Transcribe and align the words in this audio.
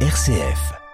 RCF. 0.00 0.85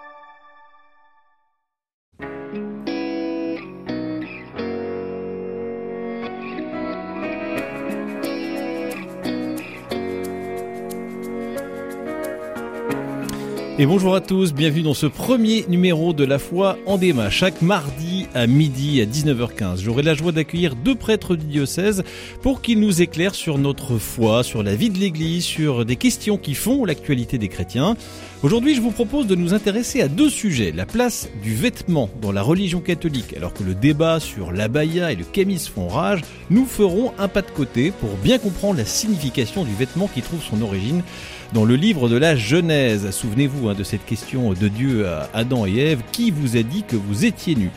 Et 13.82 13.86
bonjour 13.86 14.14
à 14.14 14.20
tous, 14.20 14.54
bienvenue 14.54 14.82
dans 14.82 14.94
ce 14.94 15.06
premier 15.06 15.64
numéro 15.68 16.12
de 16.12 16.22
La 16.22 16.38
Foi 16.38 16.78
en 16.86 16.98
débat. 16.98 17.30
Chaque 17.30 17.62
mardi 17.62 18.28
à 18.32 18.46
midi 18.46 19.00
à 19.00 19.06
19h15, 19.06 19.80
j'aurai 19.82 20.04
la 20.04 20.14
joie 20.14 20.30
d'accueillir 20.30 20.76
deux 20.76 20.94
prêtres 20.94 21.34
du 21.34 21.46
diocèse 21.46 22.04
pour 22.42 22.62
qu'ils 22.62 22.78
nous 22.78 23.02
éclairent 23.02 23.34
sur 23.34 23.58
notre 23.58 23.98
foi, 23.98 24.44
sur 24.44 24.62
la 24.62 24.76
vie 24.76 24.88
de 24.88 24.98
l'Église, 24.98 25.42
sur 25.42 25.84
des 25.84 25.96
questions 25.96 26.38
qui 26.38 26.54
font 26.54 26.84
l'actualité 26.84 27.38
des 27.38 27.48
chrétiens. 27.48 27.96
Aujourd'hui, 28.44 28.76
je 28.76 28.80
vous 28.80 28.92
propose 28.92 29.26
de 29.26 29.34
nous 29.34 29.52
intéresser 29.52 30.00
à 30.00 30.06
deux 30.06 30.30
sujets. 30.30 30.70
La 30.70 30.86
place 30.86 31.28
du 31.42 31.52
vêtement 31.52 32.08
dans 32.20 32.30
la 32.30 32.42
religion 32.42 32.78
catholique. 32.80 33.36
Alors 33.36 33.52
que 33.52 33.64
le 33.64 33.74
débat 33.74 34.20
sur 34.20 34.52
l'abaya 34.52 35.10
et 35.10 35.16
le 35.16 35.24
camis 35.24 35.58
font 35.58 35.88
rage, 35.88 36.20
nous 36.50 36.66
ferons 36.66 37.12
un 37.18 37.26
pas 37.26 37.42
de 37.42 37.50
côté 37.50 37.90
pour 37.90 38.10
bien 38.10 38.38
comprendre 38.38 38.78
la 38.78 38.84
signification 38.84 39.64
du 39.64 39.74
vêtement 39.74 40.06
qui 40.06 40.22
trouve 40.22 40.40
son 40.40 40.62
origine 40.62 41.02
dans 41.52 41.64
le 41.64 41.76
livre 41.76 42.08
de 42.08 42.16
la 42.16 42.36
Genèse. 42.36 43.10
Souvenez-vous 43.10 43.68
hein, 43.68 43.74
de 43.74 43.84
cette 43.84 44.04
question 44.04 44.52
de 44.52 44.68
Dieu 44.68 45.06
à 45.06 45.28
Adam 45.34 45.66
et 45.66 45.76
Ève, 45.76 46.02
qui 46.12 46.30
vous 46.30 46.56
a 46.56 46.62
dit 46.62 46.82
que 46.82 46.96
vous 46.96 47.24
étiez 47.24 47.54
nus? 47.54 47.70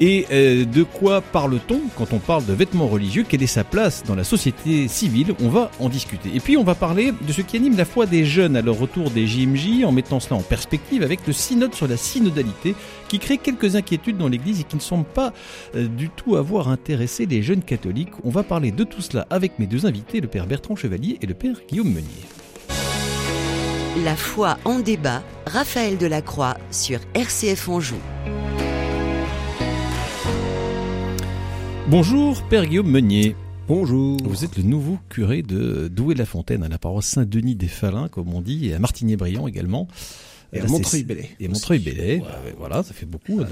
Et 0.00 0.26
euh, 0.32 0.64
de 0.64 0.82
quoi 0.82 1.20
parle-t-on 1.20 1.80
quand 1.96 2.12
on 2.12 2.18
parle 2.18 2.44
de 2.44 2.52
vêtements 2.52 2.88
religieux? 2.88 3.24
Quelle 3.28 3.42
est 3.42 3.46
sa 3.46 3.62
place 3.62 4.02
dans 4.04 4.16
la 4.16 4.24
société 4.24 4.88
civile? 4.88 5.34
On 5.40 5.48
va 5.48 5.70
en 5.78 5.88
discuter. 5.88 6.30
Et 6.34 6.40
puis 6.40 6.56
on 6.56 6.64
va 6.64 6.74
parler 6.74 7.12
de 7.12 7.32
ce 7.32 7.40
qui 7.40 7.56
anime 7.56 7.76
la 7.76 7.84
foi 7.84 8.06
des 8.06 8.24
jeunes 8.24 8.56
à 8.56 8.62
leur 8.62 8.76
retour 8.76 9.10
des 9.10 9.28
JMJ 9.28 9.84
en 9.84 9.92
mettant 9.92 10.18
cela 10.18 10.36
en 10.36 10.42
perspective 10.42 11.04
avec 11.04 11.24
le 11.26 11.32
synode 11.32 11.74
sur 11.74 11.86
la 11.86 11.96
synodalité 11.96 12.74
qui 13.08 13.20
crée 13.20 13.38
quelques 13.38 13.76
inquiétudes 13.76 14.16
dans 14.16 14.28
l'Église 14.28 14.60
et 14.60 14.64
qui 14.64 14.74
ne 14.74 14.80
semble 14.80 15.04
pas 15.04 15.32
euh, 15.76 15.86
du 15.86 16.08
tout 16.08 16.34
avoir 16.34 16.68
intéressé 16.68 17.26
les 17.26 17.42
jeunes 17.42 17.62
catholiques. 17.62 18.12
On 18.24 18.30
va 18.30 18.42
parler 18.42 18.72
de 18.72 18.82
tout 18.82 19.02
cela 19.02 19.26
avec 19.30 19.60
mes 19.60 19.66
deux 19.66 19.86
invités, 19.86 20.20
le 20.20 20.26
père 20.26 20.48
Bertrand 20.48 20.74
Chevalier 20.74 21.18
et 21.22 21.26
le 21.26 21.34
père 21.34 21.54
Guillaume 21.68 21.92
Meunier. 21.92 22.41
La 24.00 24.16
foi 24.16 24.56
en 24.64 24.78
débat, 24.78 25.22
Raphaël 25.44 25.98
Delacroix 25.98 26.56
sur 26.70 26.98
RCF 27.12 27.68
Anjou. 27.68 27.96
Bonjour, 31.88 32.42
Père 32.44 32.64
Guillaume 32.64 32.90
Meunier. 32.90 33.36
Bonjour. 33.68 34.16
Vous 34.24 34.46
êtes 34.46 34.56
le 34.56 34.62
nouveau 34.62 34.98
curé 35.10 35.42
de 35.42 35.88
Douai-la-Fontaine, 35.88 36.62
à 36.62 36.68
la 36.68 36.78
paroisse 36.78 37.04
Saint-Denis 37.04 37.54
des 37.54 37.68
Falins, 37.68 38.08
comme 38.08 38.32
on 38.32 38.40
dit, 38.40 38.70
et 38.70 38.74
à 38.74 38.78
Martigny-Briand 38.78 39.46
également. 39.46 39.88
Et 40.54 40.60
à 40.60 40.66
Montreuil-Bellay. 40.66 41.28
Et 41.38 41.48
Montreuil-Bellay. 41.48 42.22
Voilà, 42.56 42.82
ça 42.82 42.94
fait 42.94 43.04
beaucoup. 43.04 43.42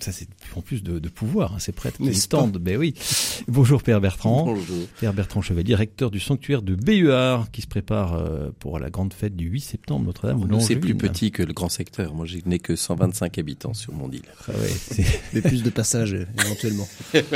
Ça, 0.00 0.12
c'est 0.12 0.28
en 0.54 0.60
plus 0.60 0.82
de, 0.82 0.98
de 0.98 1.08
pouvoir, 1.08 1.54
hein, 1.54 1.58
ces 1.58 1.72
prêtres 1.72 1.98
qui 1.98 2.28
tendent. 2.28 2.58
Ben 2.58 2.76
oui. 2.76 2.94
Bonjour 3.48 3.82
Père 3.82 4.00
Bertrand. 4.00 4.44
Bonjour. 4.44 4.86
Père 5.00 5.12
Bertrand 5.12 5.40
Chevalier, 5.40 5.74
recteur 5.74 6.10
du 6.10 6.20
sanctuaire 6.20 6.62
de 6.62 6.74
Béhuard, 6.74 7.50
qui 7.50 7.62
se 7.62 7.66
prépare 7.66 8.14
euh, 8.14 8.50
pour 8.58 8.78
la 8.78 8.90
grande 8.90 9.12
fête 9.12 9.36
du 9.36 9.46
8 9.46 9.60
septembre, 9.60 10.06
Notre-Dame. 10.06 10.46
Nous, 10.48 10.60
c'est 10.60 10.76
plus 10.76 10.94
petit 10.94 11.30
que 11.30 11.42
le 11.42 11.52
grand 11.52 11.68
secteur. 11.68 12.14
Moi, 12.14 12.26
je 12.26 12.38
n'ai 12.46 12.58
que 12.58 12.76
125 12.76 13.38
habitants 13.38 13.74
sur 13.74 13.92
mon 13.92 14.10
île. 14.10 14.22
Ah 14.48 14.52
ouais, 14.52 15.04
Mais 15.32 15.40
plus 15.40 15.62
de 15.62 15.70
passages, 15.70 16.16
éventuellement. 16.44 16.88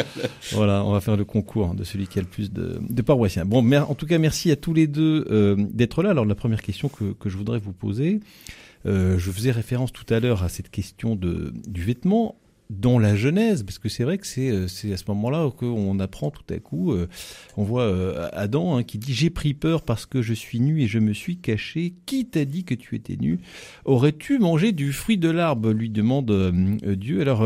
voilà, 0.53 0.85
on 0.85 0.93
va 0.93 1.01
faire 1.01 1.17
le 1.17 1.25
concours 1.25 1.75
de 1.75 1.85
celui 1.85 2.07
qui 2.07 2.19
a 2.19 2.23
le 2.23 2.29
plus 2.29 2.53
de, 2.53 2.81
de 2.89 3.03
paroissiens. 3.03 3.45
Bon, 3.45 3.65
en 3.73 3.95
tout 3.95 4.07
cas, 4.07 4.19
merci 4.19 4.51
à 4.51 4.57
tous 4.57 4.75
les 4.75 4.87
deux 4.87 5.27
euh, 5.31 5.57
d'être 5.59 6.03
là. 6.03 6.11
Alors, 6.11 6.25
la 6.25 6.35
première 6.35 6.63
question 6.63 6.89
que, 6.89 7.13
que 7.13 7.29
je 7.29 7.37
voudrais 7.37 7.59
vous 7.59 7.73
poser, 7.73 8.21
euh, 8.87 9.19
je 9.19 9.31
faisais 9.31 9.51
référence 9.51 9.93
tout 9.93 10.07
à 10.13 10.21
l'heure 10.21 10.43
à 10.43 10.49
cette 10.49 10.71
question 10.71 11.17
de, 11.17 11.53
du 11.67 11.83
vêtement 11.83 12.37
dans 12.71 13.01
la 13.01 13.17
Genèse, 13.17 13.65
parce 13.65 13.79
que 13.79 13.89
c'est 13.89 14.05
vrai 14.05 14.17
que 14.17 14.27
c'est 14.27 14.69
c'est 14.69 14.93
à 14.93 14.97
ce 14.97 15.05
moment-là 15.09 15.51
qu'on 15.51 15.99
apprend 15.99 16.31
tout 16.31 16.45
à 16.55 16.59
coup, 16.59 16.93
euh, 16.93 17.09
on 17.57 17.65
voit 17.65 17.83
euh, 17.83 18.29
Adam 18.33 18.77
hein, 18.77 18.85
qui 18.85 18.99
dit 18.99 19.13
j'ai 19.13 19.29
pris 19.29 19.55
peur 19.55 19.83
parce 19.83 20.07
que 20.07 20.23
je 20.23 20.33
suis 20.33 20.61
nu 20.61 20.81
et 20.81 20.87
je 20.87 21.01
me 21.01 21.13
suis 21.13 21.37
caché. 21.37 21.95
Qui 22.07 22.27
t'a 22.27 22.45
dit 22.45 22.65
que 22.65 22.75
tu 22.75 22.95
étais 22.95 23.17
nu? 23.17 23.41
Aurais-tu 23.85 24.39
mangé 24.39 24.71
du 24.71 24.93
fruit 24.93 25.19
de 25.19 25.29
l'arbre? 25.29 25.73
lui 25.73 25.91
demande 25.91 26.31
euh, 26.31 26.95
Dieu. 26.95 27.21
Alors 27.21 27.45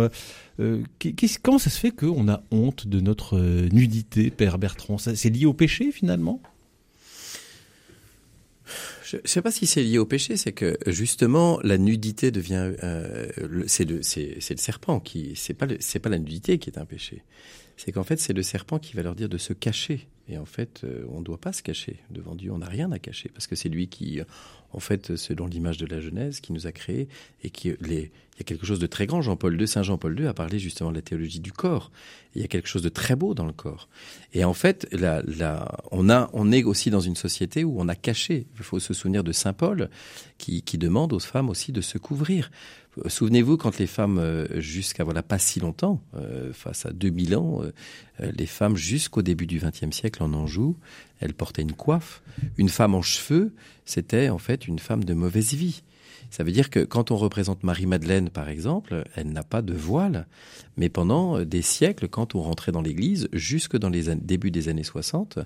comment 1.43 1.59
ça 1.59 1.71
se 1.71 1.81
fait 1.81 1.91
qu'on 1.91 2.29
a 2.29 2.43
honte 2.51 2.87
de 2.87 3.01
notre 3.01 3.41
nudité, 3.73 4.31
Père 4.31 4.59
Bertrand? 4.59 4.99
C'est 4.99 5.31
lié 5.31 5.47
au 5.47 5.55
péché 5.55 5.91
finalement? 5.91 6.41
Je 9.05 9.17
ne 9.17 9.21
sais 9.27 9.43
pas 9.43 9.51
si 9.51 9.67
c'est 9.67 9.83
lié 9.83 9.99
au 9.99 10.07
péché, 10.07 10.37
c'est 10.37 10.53
que 10.53 10.79
justement 10.87 11.61
la 11.63 11.79
nudité 11.79 12.31
devient, 12.31 12.73
euh, 12.83 13.29
c'est 13.67 13.85
le, 13.85 13.97
le 13.99 14.57
serpent 14.57 15.01
qui, 15.01 15.33
c'est 15.37 15.55
pas, 15.55 15.67
c'est 15.81 15.99
pas 15.99 16.09
la 16.09 16.19
nudité 16.19 16.59
qui 16.59 16.71
est 16.71 16.79
un 16.79 16.87
péché, 16.87 17.23
c'est 17.77 17.93
qu'en 17.93 18.05
fait 18.05 18.21
c'est 18.21 18.33
le 18.33 18.43
serpent 18.43 18.79
qui 18.79 18.95
va 18.97 19.03
leur 19.03 19.15
dire 19.15 19.29
de 19.29 19.39
se 19.39 19.53
cacher. 19.53 20.07
Et 20.27 20.39
en 20.39 20.47
fait, 20.47 20.81
euh, 20.85 21.05
on 21.11 21.19
ne 21.19 21.25
doit 21.25 21.37
pas 21.37 21.53
se 21.53 21.63
cacher 21.63 21.99
devant 22.09 22.35
Dieu, 22.35 22.51
on 22.51 22.57
n'a 22.59 22.69
rien 22.69 22.91
à 22.93 22.99
cacher 22.99 23.29
parce 23.29 23.47
que 23.47 23.57
c'est 23.57 23.69
lui 23.69 23.89
qui, 23.89 24.23
en 24.73 24.81
fait, 24.81 25.17
selon 25.17 25.47
l'image 25.47 25.77
de 25.77 25.85
la 25.85 26.01
Genèse, 26.01 26.41
qui 26.41 26.55
nous 26.55 26.67
a 26.67 26.73
créés 26.73 27.09
et 27.43 27.51
qui 27.51 27.75
les, 27.83 28.11
il 28.35 28.39
y 28.39 28.41
a 28.41 28.45
quelque 28.45 28.67
chose 28.67 28.81
de 28.81 28.87
très 28.89 29.07
grand. 29.07 29.23
Jean-Paul 29.23 29.61
II, 29.61 29.69
Saint 29.69 29.85
Jean-Paul 29.85 30.19
II 30.19 30.27
a 30.27 30.35
parlé 30.35 30.59
justement 30.59 30.91
de 30.91 30.97
la 30.97 31.03
théologie 31.03 31.39
du 31.39 31.53
corps. 31.53 31.93
il 32.35 32.43
y 32.43 32.45
a 32.45 32.49
quelque 32.49 32.67
chose 32.67 32.83
de 32.83 32.89
très 32.89 33.15
beau 33.15 33.33
dans 33.33 33.47
le 33.47 33.53
corps. 33.53 33.89
Et 34.33 34.45
en 34.45 34.55
fait, 34.55 34.89
la, 34.91 35.23
la, 35.23 35.79
on 35.93 36.11
a, 36.11 36.31
on 36.33 36.51
est 36.51 36.65
aussi 36.65 36.91
dans 36.91 37.01
une 37.01 37.15
société 37.15 37.63
où 37.63 37.81
on 37.81 37.89
a 37.89 37.95
caché. 37.95 38.47
Il 38.57 38.65
faut 38.65 38.81
se 38.81 38.93
souvenir 38.93 39.23
de 39.23 39.31
Saint 39.31 39.53
Paul, 39.53 39.89
qui, 40.37 40.63
qui 40.63 40.79
demande 40.79 41.13
aux 41.13 41.21
femmes 41.21 41.49
aussi 41.49 41.71
de 41.71 41.81
se 41.81 41.97
couvrir. 41.97 42.51
Souvenez-vous 43.07 43.57
quand 43.57 43.79
les 43.79 43.87
femmes, 43.87 44.19
euh, 44.19 44.61
jusqu'à 44.61 45.05
voilà 45.05 45.23
pas 45.23 45.39
si 45.39 45.61
longtemps, 45.61 46.01
euh, 46.15 46.53
face 46.53 46.87
à 46.87 46.93
2000 46.93 47.37
ans, 47.37 47.63
euh, 47.63 48.33
les 48.33 48.47
femmes 48.47 48.77
jusqu'au 48.77 49.23
début 49.23 49.47
du 49.47 49.59
XXe 49.59 49.95
siècle 49.95 50.23
en 50.23 50.33
Anjou, 50.33 50.77
elles 51.21 51.35
portaient 51.35 51.63
une 51.63 51.73
coiffe. 51.73 52.23
Une 52.57 52.69
femme 52.69 52.95
en 52.95 53.03
cheveux, 53.03 53.53
c'était 53.85 54.29
en 54.29 54.39
fait 54.39 54.69
une 54.69 54.79
femme 54.79 55.05
de 55.05 55.15
mauvaise 55.15 55.55
vie. 55.55 55.83
Ça 56.35 56.43
veut 56.43 56.51
dire 56.51 56.69
que 56.69 56.81
quand 56.81 57.13
on 57.13 57.17
représente 57.17 57.63
Marie-Madeleine, 57.63 58.29
par 58.29 58.49
exemple, 58.49 59.05
elle 59.15 59.29
n'a 59.29 59.45
pas 59.45 59.63
de 59.63 59.73
voile. 59.73 60.27
Mais 60.77 60.89
pendant 60.89 61.39
des 61.45 61.63
siècles, 61.63 62.09
quand 62.09 62.35
on 62.35 62.43
rentrait 62.43 62.73
dans 62.73 62.83
l'église, 62.83 63.29
jusque 63.33 63.77
dans 63.77 63.89
les 63.89 64.13
débuts 64.17 64.51
des 64.51 64.69
années 64.69 64.83
60, 64.83 65.39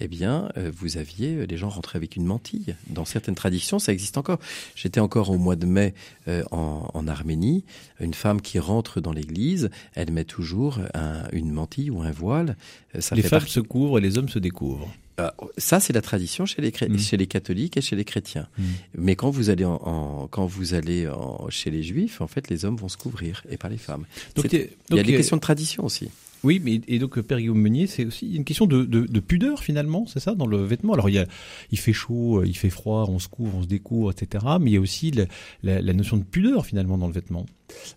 eh 0.00 0.08
bien, 0.08 0.48
vous 0.76 0.96
aviez, 0.96 1.46
les 1.46 1.56
gens 1.56 1.68
rentraient 1.68 1.98
avec 1.98 2.16
une 2.16 2.24
mantille. 2.24 2.74
Dans 2.88 3.04
certaines 3.04 3.36
traditions, 3.36 3.78
ça 3.78 3.92
existe 3.92 4.18
encore. 4.18 4.40
J'étais 4.74 4.98
encore 4.98 5.30
au 5.30 5.38
mois 5.38 5.54
de 5.54 5.64
mai 5.64 5.94
euh, 6.26 6.42
en, 6.50 6.90
en, 6.92 7.06
Arménie. 7.06 7.64
Une 8.00 8.12
femme 8.12 8.40
qui 8.40 8.58
rentre 8.58 9.00
dans 9.00 9.12
l'église, 9.12 9.70
elle 9.94 10.10
met 10.10 10.24
toujours 10.24 10.80
un, 10.94 11.22
une 11.30 11.52
mantille 11.52 11.88
ou 11.88 12.02
un 12.02 12.10
voile. 12.10 12.56
Ça 12.98 13.14
les 13.14 13.22
femmes 13.22 13.38
partie... 13.38 13.52
se 13.52 13.60
couvrent 13.60 13.98
et 13.98 14.00
les 14.00 14.18
hommes 14.18 14.28
se 14.28 14.40
découvrent. 14.40 14.88
Euh, 15.20 15.30
ça, 15.58 15.78
c'est 15.78 15.92
la 15.92 16.00
tradition 16.00 16.46
chez 16.46 16.62
les, 16.62 16.70
mmh. 16.70 16.98
chez 16.98 17.16
les 17.16 17.26
catholiques 17.26 17.76
et 17.76 17.80
chez 17.80 17.96
les 17.96 18.04
chrétiens. 18.04 18.48
Mmh. 18.56 18.62
Mais 18.96 19.16
quand 19.16 19.30
vous 19.30 19.50
allez, 19.50 19.64
en, 19.64 19.74
en 19.74 20.28
quand 20.28 20.46
vous 20.46 20.74
allez 20.74 21.08
en, 21.08 21.48
chez 21.50 21.70
les 21.70 21.82
juifs, 21.82 22.20
en 22.20 22.26
fait, 22.26 22.48
les 22.48 22.64
hommes 22.64 22.76
vont 22.76 22.88
se 22.88 22.96
couvrir 22.96 23.42
et 23.50 23.56
pas 23.56 23.68
les 23.68 23.76
femmes. 23.76 24.04
Donc, 24.34 24.52
il 24.52 24.68
y 24.90 24.98
a 24.98 25.02
des 25.02 25.12
questions 25.12 25.36
de 25.36 25.42
tradition 25.42 25.84
aussi. 25.84 26.08
Oui, 26.44 26.60
mais 26.62 26.80
et 26.88 26.98
donc 26.98 27.20
Père 27.20 27.38
Guillaume 27.38 27.60
Meunier, 27.60 27.86
c'est 27.86 28.04
aussi 28.04 28.34
une 28.34 28.44
question 28.44 28.66
de, 28.66 28.84
de, 28.84 29.02
de 29.02 29.20
pudeur 29.20 29.62
finalement, 29.62 30.06
c'est 30.08 30.18
ça, 30.18 30.34
dans 30.34 30.46
le 30.46 30.64
vêtement. 30.64 30.92
Alors 30.92 31.08
il 31.08 31.14
y 31.14 31.18
a, 31.18 31.26
il 31.70 31.78
fait 31.78 31.92
chaud, 31.92 32.42
il 32.42 32.56
fait 32.56 32.68
froid, 32.68 33.06
on 33.08 33.20
se 33.20 33.28
couvre, 33.28 33.58
on 33.58 33.62
se 33.62 33.68
découvre, 33.68 34.10
etc. 34.10 34.44
Mais 34.60 34.72
il 34.72 34.74
y 34.74 34.76
a 34.76 34.80
aussi 34.80 35.12
la, 35.12 35.26
la, 35.62 35.80
la 35.80 35.92
notion 35.92 36.16
de 36.16 36.24
pudeur 36.24 36.66
finalement 36.66 36.98
dans 36.98 37.06
le 37.06 37.12
vêtement. 37.12 37.46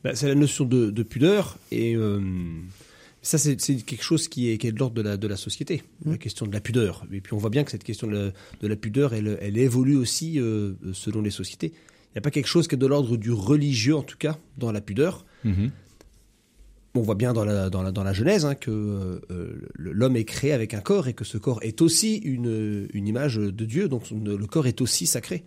Bah, 0.03 0.13
c'est 0.13 0.27
la 0.27 0.35
notion 0.35 0.63
de, 0.63 0.91
de 0.91 1.03
pudeur 1.03 1.57
et 1.71 1.95
euh, 1.95 2.21
ça, 3.25 3.40
c'est 3.40 3.58
quelque 3.58 4.03
chose 4.03 4.28
qui 4.28 4.52
est, 4.52 4.59
qui 4.59 4.68
est 4.68 4.72
de 4.72 4.78
l'ordre 4.78 4.96
de 4.96 5.02
la, 5.02 5.18
de 5.18 5.28
la 5.28 5.36
société, 5.36 5.81
mmh. 6.06 6.12
la 6.12 6.18
question 6.18 6.46
de 6.46 6.53
la 6.53 6.62
pudeur. 6.62 7.06
Et 7.12 7.22
puis 7.22 7.34
on 7.34 7.38
voit 7.38 7.50
bien 7.50 7.63
que 7.63 7.72
cette 7.72 7.84
question 7.84 8.06
de 8.06 8.16
la, 8.16 8.31
de 8.62 8.68
la 8.68 8.75
pudeur, 8.75 9.16
elle, 9.16 9.40
elle 9.41 9.58
évolue 9.58 9.97
aussi 9.97 10.40
euh, 10.40 10.74
selon 10.94 11.24
les 11.24 11.31
sociétés. 11.31 11.74
Il 11.74 12.16
n'y 12.16 12.19
a 12.19 12.22
pas 12.22 12.30
quelque 12.30 12.48
chose 12.48 12.68
qui 12.68 12.75
est 12.75 12.77
de 12.77 12.86
l'ordre 12.86 13.18
du 13.18 13.31
religieux, 13.31 13.95
en 13.95 14.04
tout 14.04 14.18
cas, 14.18 14.38
dans 14.60 14.72
la 14.72 14.80
pudeur. 14.80 15.25
Mmh. 15.44 15.69
On 16.94 17.01
voit 17.01 17.16
bien 17.16 17.33
dans 17.33 17.44
la, 17.44 17.72
dans 17.72 17.81
la, 17.81 17.92
dans 17.92 18.04
la 18.04 18.13
Genèse 18.13 18.45
hein, 18.45 18.54
que 18.54 19.19
euh, 19.31 19.69
l'homme 19.74 20.16
est 20.16 20.24
créé 20.24 20.54
avec 20.54 20.75
un 20.75 20.81
corps 20.81 21.07
et 21.07 21.13
que 21.13 21.25
ce 21.25 21.39
corps 21.39 21.60
est 21.63 21.81
aussi 21.81 22.18
une, 22.18 22.88
une 22.94 23.07
image 23.07 23.38
de 23.38 23.66
Dieu, 23.66 23.89
donc 23.89 24.12
le 24.12 24.45
corps 24.45 24.68
est 24.68 24.81
aussi 24.81 25.07
sacré. 25.07 25.44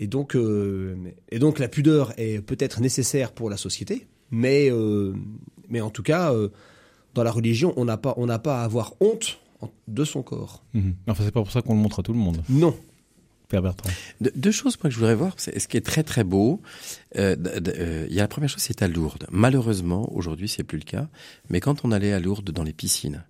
Et 0.00 0.08
donc, 0.08 0.34
euh, 0.34 0.96
et 1.30 1.38
donc 1.38 1.60
la 1.60 1.68
pudeur 1.68 2.12
est 2.18 2.42
peut-être 2.42 2.80
nécessaire 2.80 3.30
pour 3.30 3.48
la 3.48 3.56
société, 3.56 4.08
mais, 4.32 4.68
euh, 4.68 5.14
mais 5.68 5.80
en 5.80 5.90
tout 5.90 6.02
cas, 6.02 6.34
dans 7.14 7.24
la 7.24 7.30
religion, 7.30 7.72
on 7.76 7.84
n'a 7.84 7.96
pas, 7.96 8.14
on 8.16 8.26
n'a 8.26 8.38
pas 8.38 8.62
à 8.62 8.64
avoir 8.64 8.94
honte 9.00 9.38
de 9.88 10.04
son 10.04 10.22
corps. 10.22 10.62
Mmh. 10.74 10.90
Enfin, 11.08 11.24
c'est 11.24 11.32
pas 11.32 11.42
pour 11.42 11.52
ça 11.52 11.62
qu'on 11.62 11.74
le 11.74 11.80
montre 11.80 12.00
à 12.00 12.02
tout 12.02 12.12
le 12.12 12.18
monde. 12.18 12.42
Non. 12.48 12.74
Père 13.48 13.62
Bertrand. 13.62 13.90
De, 14.20 14.32
deux 14.34 14.50
choses 14.50 14.76
moi, 14.82 14.88
que 14.88 14.94
je 14.94 14.98
voudrais 14.98 15.14
voir. 15.14 15.34
C'est 15.36 15.58
ce 15.58 15.68
qui 15.68 15.76
est 15.76 15.82
très 15.82 16.02
très 16.02 16.24
beau. 16.24 16.60
Euh, 17.16 17.36
euh, 17.46 18.06
il 18.08 18.14
y 18.14 18.18
a 18.18 18.22
la 18.22 18.28
première 18.28 18.48
chose, 18.48 18.62
c'est 18.62 18.82
à 18.82 18.88
Lourdes. 18.88 19.26
Malheureusement, 19.30 20.10
aujourd'hui, 20.14 20.48
c'est 20.48 20.64
plus 20.64 20.78
le 20.78 20.84
cas. 20.84 21.08
Mais 21.50 21.60
quand 21.60 21.84
on 21.84 21.92
allait 21.92 22.12
à 22.12 22.18
Lourdes 22.18 22.50
dans 22.50 22.62
les 22.64 22.72
piscines, 22.72 23.24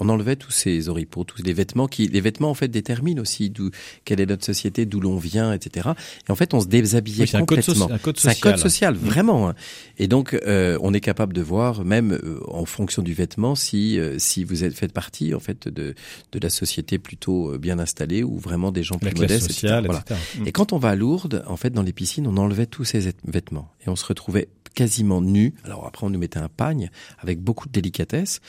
On 0.00 0.08
enlevait 0.08 0.36
tous 0.36 0.50
ces 0.50 0.88
oripeaux, 0.88 1.24
tous 1.24 1.42
les 1.42 1.52
vêtements 1.52 1.86
qui, 1.88 2.08
les 2.08 2.20
vêtements 2.20 2.50
en 2.50 2.54
fait 2.54 2.68
déterminent 2.68 3.20
aussi 3.22 3.50
d'où, 3.50 3.70
quelle 4.04 4.20
est 4.20 4.26
notre 4.26 4.44
société, 4.44 4.86
d'où 4.86 5.00
l'on 5.00 5.16
vient, 5.16 5.52
etc. 5.52 5.90
Et 6.28 6.32
en 6.32 6.34
fait, 6.36 6.54
on 6.54 6.60
se 6.60 6.66
déshabillait 6.66 7.22
Oui, 7.24 7.28
c'est 7.28 7.36
un 7.36 7.44
code, 7.44 7.58
complètement. 7.60 7.88
soci- 7.88 7.92
un 7.92 7.98
code 7.98 8.18
C'est 8.18 8.28
un 8.28 8.32
social. 8.32 8.52
code 8.52 8.60
social, 8.62 8.94
vraiment. 8.94 9.48
hein. 9.48 9.54
Et 9.98 10.06
donc, 10.08 10.34
euh, 10.34 10.78
on 10.82 10.94
est 10.94 11.00
capable 11.00 11.32
de 11.32 11.42
voir, 11.42 11.84
même 11.84 12.12
euh, 12.12 12.40
en 12.48 12.64
fonction 12.64 13.02
du 13.02 13.14
vêtement, 13.14 13.54
si 13.54 13.98
euh, 13.98 14.16
si 14.18 14.44
vous 14.44 14.64
êtes 14.64 14.74
faites 14.74 14.92
partie 14.92 15.34
en 15.34 15.40
fait 15.40 15.68
de 15.68 15.94
de 16.32 16.38
la 16.38 16.50
société 16.50 16.98
plutôt 16.98 17.58
bien 17.58 17.78
installée 17.78 18.22
ou 18.22 18.38
vraiment 18.38 18.70
des 18.72 18.82
gens 18.82 18.96
La 19.02 19.10
plus 19.10 19.14
classe 19.16 19.30
modestes, 19.30 19.46
sociale, 19.52 19.86
etc. 19.86 20.00
Voilà. 20.06 20.20
etc. 20.22 20.42
Et 20.46 20.52
quand 20.52 20.72
on 20.72 20.78
va 20.78 20.90
à 20.90 20.94
Lourdes, 20.94 21.42
en 21.46 21.56
fait, 21.56 21.70
dans 21.70 21.82
les 21.82 21.92
piscines, 21.92 22.26
on 22.26 22.36
enlevait 22.36 22.66
tous 22.66 22.84
ces 22.84 23.00
vêt- 23.00 23.14
vêtements 23.26 23.70
et 23.84 23.88
on 23.90 23.96
se 23.96 24.04
retrouvait 24.04 24.48
quasiment 24.74 25.20
nus. 25.20 25.54
Alors 25.64 25.86
après, 25.86 26.06
on 26.06 26.10
nous 26.10 26.18
mettait 26.20 26.38
un 26.38 26.48
pagne 26.48 26.90
avec 27.18 27.40
beaucoup 27.40 27.66
de 27.66 27.72
délicatesse. 27.72 28.40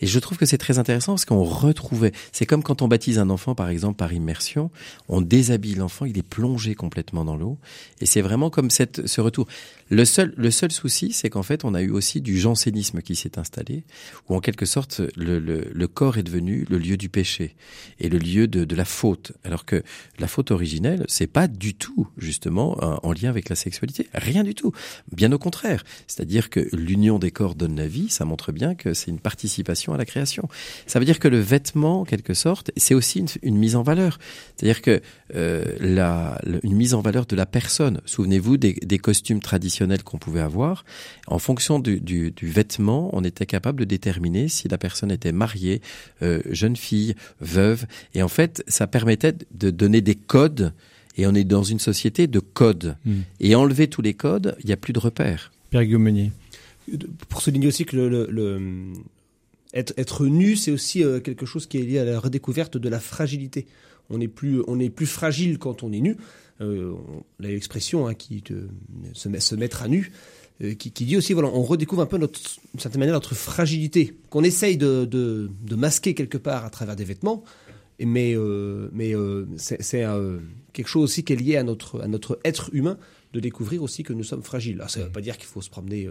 Et 0.00 0.06
je 0.06 0.18
trouve 0.18 0.38
que 0.38 0.46
c'est 0.46 0.56
très 0.56 0.78
intéressant 0.78 0.93
parce 0.98 1.24
qu'on 1.24 1.42
retrouvait. 1.42 2.12
C'est 2.32 2.46
comme 2.46 2.62
quand 2.62 2.82
on 2.82 2.88
baptise 2.88 3.18
un 3.18 3.30
enfant, 3.30 3.54
par 3.54 3.68
exemple, 3.68 3.96
par 3.96 4.12
immersion. 4.12 4.70
On 5.08 5.20
déshabille 5.20 5.74
l'enfant, 5.74 6.04
il 6.04 6.18
est 6.18 6.22
plongé 6.22 6.74
complètement 6.74 7.24
dans 7.24 7.36
l'eau. 7.36 7.58
Et 8.00 8.06
c'est 8.06 8.22
vraiment 8.22 8.50
comme 8.50 8.70
cette, 8.70 9.06
ce 9.06 9.20
retour. 9.20 9.46
Le 9.94 10.04
seul, 10.50 10.72
souci, 10.72 11.12
c'est 11.12 11.30
qu'en 11.30 11.44
fait, 11.44 11.64
on 11.64 11.72
a 11.72 11.80
eu 11.80 11.90
aussi 11.90 12.20
du 12.20 12.36
jansénisme 12.36 13.00
qui 13.00 13.14
s'est 13.14 13.38
installé, 13.38 13.84
où 14.28 14.34
en 14.34 14.40
quelque 14.40 14.66
sorte, 14.66 15.00
le, 15.16 15.86
corps 15.86 16.18
est 16.18 16.24
devenu 16.24 16.66
le 16.68 16.78
lieu 16.78 16.96
du 16.96 17.08
péché 17.08 17.54
et 18.00 18.08
le 18.08 18.18
lieu 18.18 18.48
de, 18.48 18.74
la 18.74 18.84
faute. 18.84 19.32
Alors 19.44 19.64
que 19.64 19.84
la 20.18 20.26
faute 20.26 20.50
originelle, 20.50 21.04
c'est 21.06 21.28
pas 21.28 21.46
du 21.46 21.74
tout, 21.74 22.08
justement, 22.18 22.76
en 22.82 23.04
en 23.04 23.12
lien 23.12 23.28
avec 23.28 23.48
la 23.48 23.54
sexualité. 23.54 24.08
Rien 24.14 24.42
du 24.42 24.54
tout. 24.54 24.72
Bien 25.12 25.30
au 25.30 25.38
contraire. 25.38 25.84
C'est-à-dire 26.08 26.50
que 26.50 26.68
l'union 26.72 27.18
des 27.20 27.30
corps 27.30 27.54
donne 27.54 27.76
la 27.76 27.86
vie, 27.86 28.08
ça 28.08 28.24
montre 28.24 28.50
bien 28.50 28.74
que 28.74 28.94
c'est 28.94 29.10
une 29.10 29.20
participation 29.20 29.92
à 29.92 29.98
la 29.98 30.06
création. 30.06 30.48
Ça 30.86 30.98
veut 30.98 31.04
dire 31.04 31.20
que 31.20 31.28
le 31.28 31.38
vêtement, 31.38 32.00
en 32.00 32.04
quelque 32.04 32.34
sorte, 32.34 32.72
c'est 32.76 32.94
aussi 32.94 33.24
une, 33.42 33.56
mise 33.56 33.76
en 33.76 33.82
valeur. 33.82 34.18
C'est-à-dire 34.56 34.82
que 34.82 35.00
euh, 35.36 35.64
la, 35.78 36.40
une 36.64 36.74
mise 36.74 36.94
en 36.94 37.00
valeur 37.00 37.26
de 37.26 37.36
la 37.36 37.46
personne. 37.46 38.00
Souvenez-vous 38.06 38.56
des 38.56 38.98
costumes 38.98 39.40
traditionnels 39.40 39.83
qu'on 40.04 40.18
pouvait 40.18 40.40
avoir. 40.40 40.84
En 41.26 41.38
fonction 41.38 41.78
du, 41.78 42.00
du, 42.00 42.30
du 42.30 42.46
vêtement, 42.48 43.10
on 43.12 43.22
était 43.24 43.46
capable 43.46 43.80
de 43.80 43.84
déterminer 43.84 44.48
si 44.48 44.68
la 44.68 44.78
personne 44.78 45.10
était 45.10 45.32
mariée, 45.32 45.80
euh, 46.22 46.40
jeune 46.50 46.76
fille, 46.76 47.14
veuve. 47.40 47.86
Et 48.14 48.22
en 48.22 48.28
fait, 48.28 48.64
ça 48.68 48.86
permettait 48.86 49.34
de 49.52 49.70
donner 49.70 50.00
des 50.00 50.14
codes. 50.14 50.72
Et 51.16 51.26
on 51.26 51.34
est 51.34 51.44
dans 51.44 51.62
une 51.62 51.78
société 51.78 52.26
de 52.26 52.40
codes. 52.40 52.96
Hmm. 53.04 53.20
Et 53.38 53.54
enlever 53.54 53.86
tous 53.88 54.02
les 54.02 54.14
codes, 54.14 54.56
il 54.60 54.66
n'y 54.66 54.72
a 54.72 54.76
plus 54.76 54.92
de 54.92 54.98
repères. 54.98 55.52
Pierre 55.70 55.84
Guillaume 55.84 56.02
Meunier. 56.02 56.32
Pour 57.28 57.40
souligner 57.40 57.68
aussi 57.68 57.84
que 57.84 57.96
le, 57.96 58.08
le- 58.08 58.26
le- 58.30 58.92
être, 59.72 59.92
être 59.96 60.26
nu, 60.26 60.56
c'est 60.56 60.70
aussi 60.70 61.02
euh, 61.02 61.20
quelque 61.20 61.46
chose 61.46 61.66
qui 61.66 61.78
est 61.78 61.82
lié 61.82 61.98
à 61.98 62.04
la 62.04 62.18
redécouverte 62.18 62.76
de 62.76 62.88
la 62.88 63.00
fragilité. 63.00 63.66
On 64.10 64.20
est 64.20 64.28
plus, 64.28 64.60
on 64.66 64.78
est 64.78 64.90
plus 64.90 65.06
fragile 65.06 65.58
quand 65.58 65.82
on 65.82 65.92
est 65.92 66.00
nu. 66.00 66.16
Euh, 66.60 66.94
l'expression 67.40 68.06
hein, 68.06 68.14
qui 68.14 68.40
te, 68.42 68.54
se, 69.12 69.28
met- 69.28 69.40
se 69.40 69.56
mettre 69.56 69.82
à 69.82 69.88
nu, 69.88 70.12
euh, 70.62 70.74
qui, 70.74 70.92
qui 70.92 71.04
dit 71.04 71.16
aussi 71.16 71.32
voilà, 71.32 71.48
on 71.52 71.62
redécouvre 71.64 72.02
un 72.02 72.06
peu 72.06 72.16
notre, 72.16 72.38
d'une 72.72 72.80
certaine 72.80 73.00
manière 73.00 73.14
notre 73.14 73.34
fragilité 73.34 74.14
qu'on 74.30 74.44
essaye 74.44 74.76
de, 74.76 75.04
de, 75.04 75.50
de 75.62 75.74
masquer 75.74 76.14
quelque 76.14 76.38
part 76.38 76.64
à 76.64 76.70
travers 76.70 76.94
des 76.94 77.04
vêtements. 77.04 77.42
Mais, 78.00 78.34
euh, 78.36 78.88
mais 78.92 79.14
euh, 79.16 79.46
c'est 79.56 80.04
quelque 80.72 80.88
chose 80.88 81.04
aussi 81.04 81.24
qui 81.24 81.32
est 81.32 81.36
lié 81.36 81.56
à 81.56 81.62
notre, 81.64 82.00
à 82.00 82.06
notre 82.08 82.38
être 82.44 82.70
humain 82.72 82.98
de 83.32 83.40
découvrir 83.40 83.82
aussi 83.82 84.02
que 84.04 84.12
nous 84.12 84.24
sommes 84.24 84.42
fragiles. 84.44 84.76
Alors, 84.76 84.90
ça 84.90 85.00
ne 85.00 85.04
veut 85.06 85.12
pas 85.12 85.20
dire 85.20 85.36
qu'il 85.38 85.46
faut 85.46 85.60
se 85.62 85.70
promener 85.70 86.08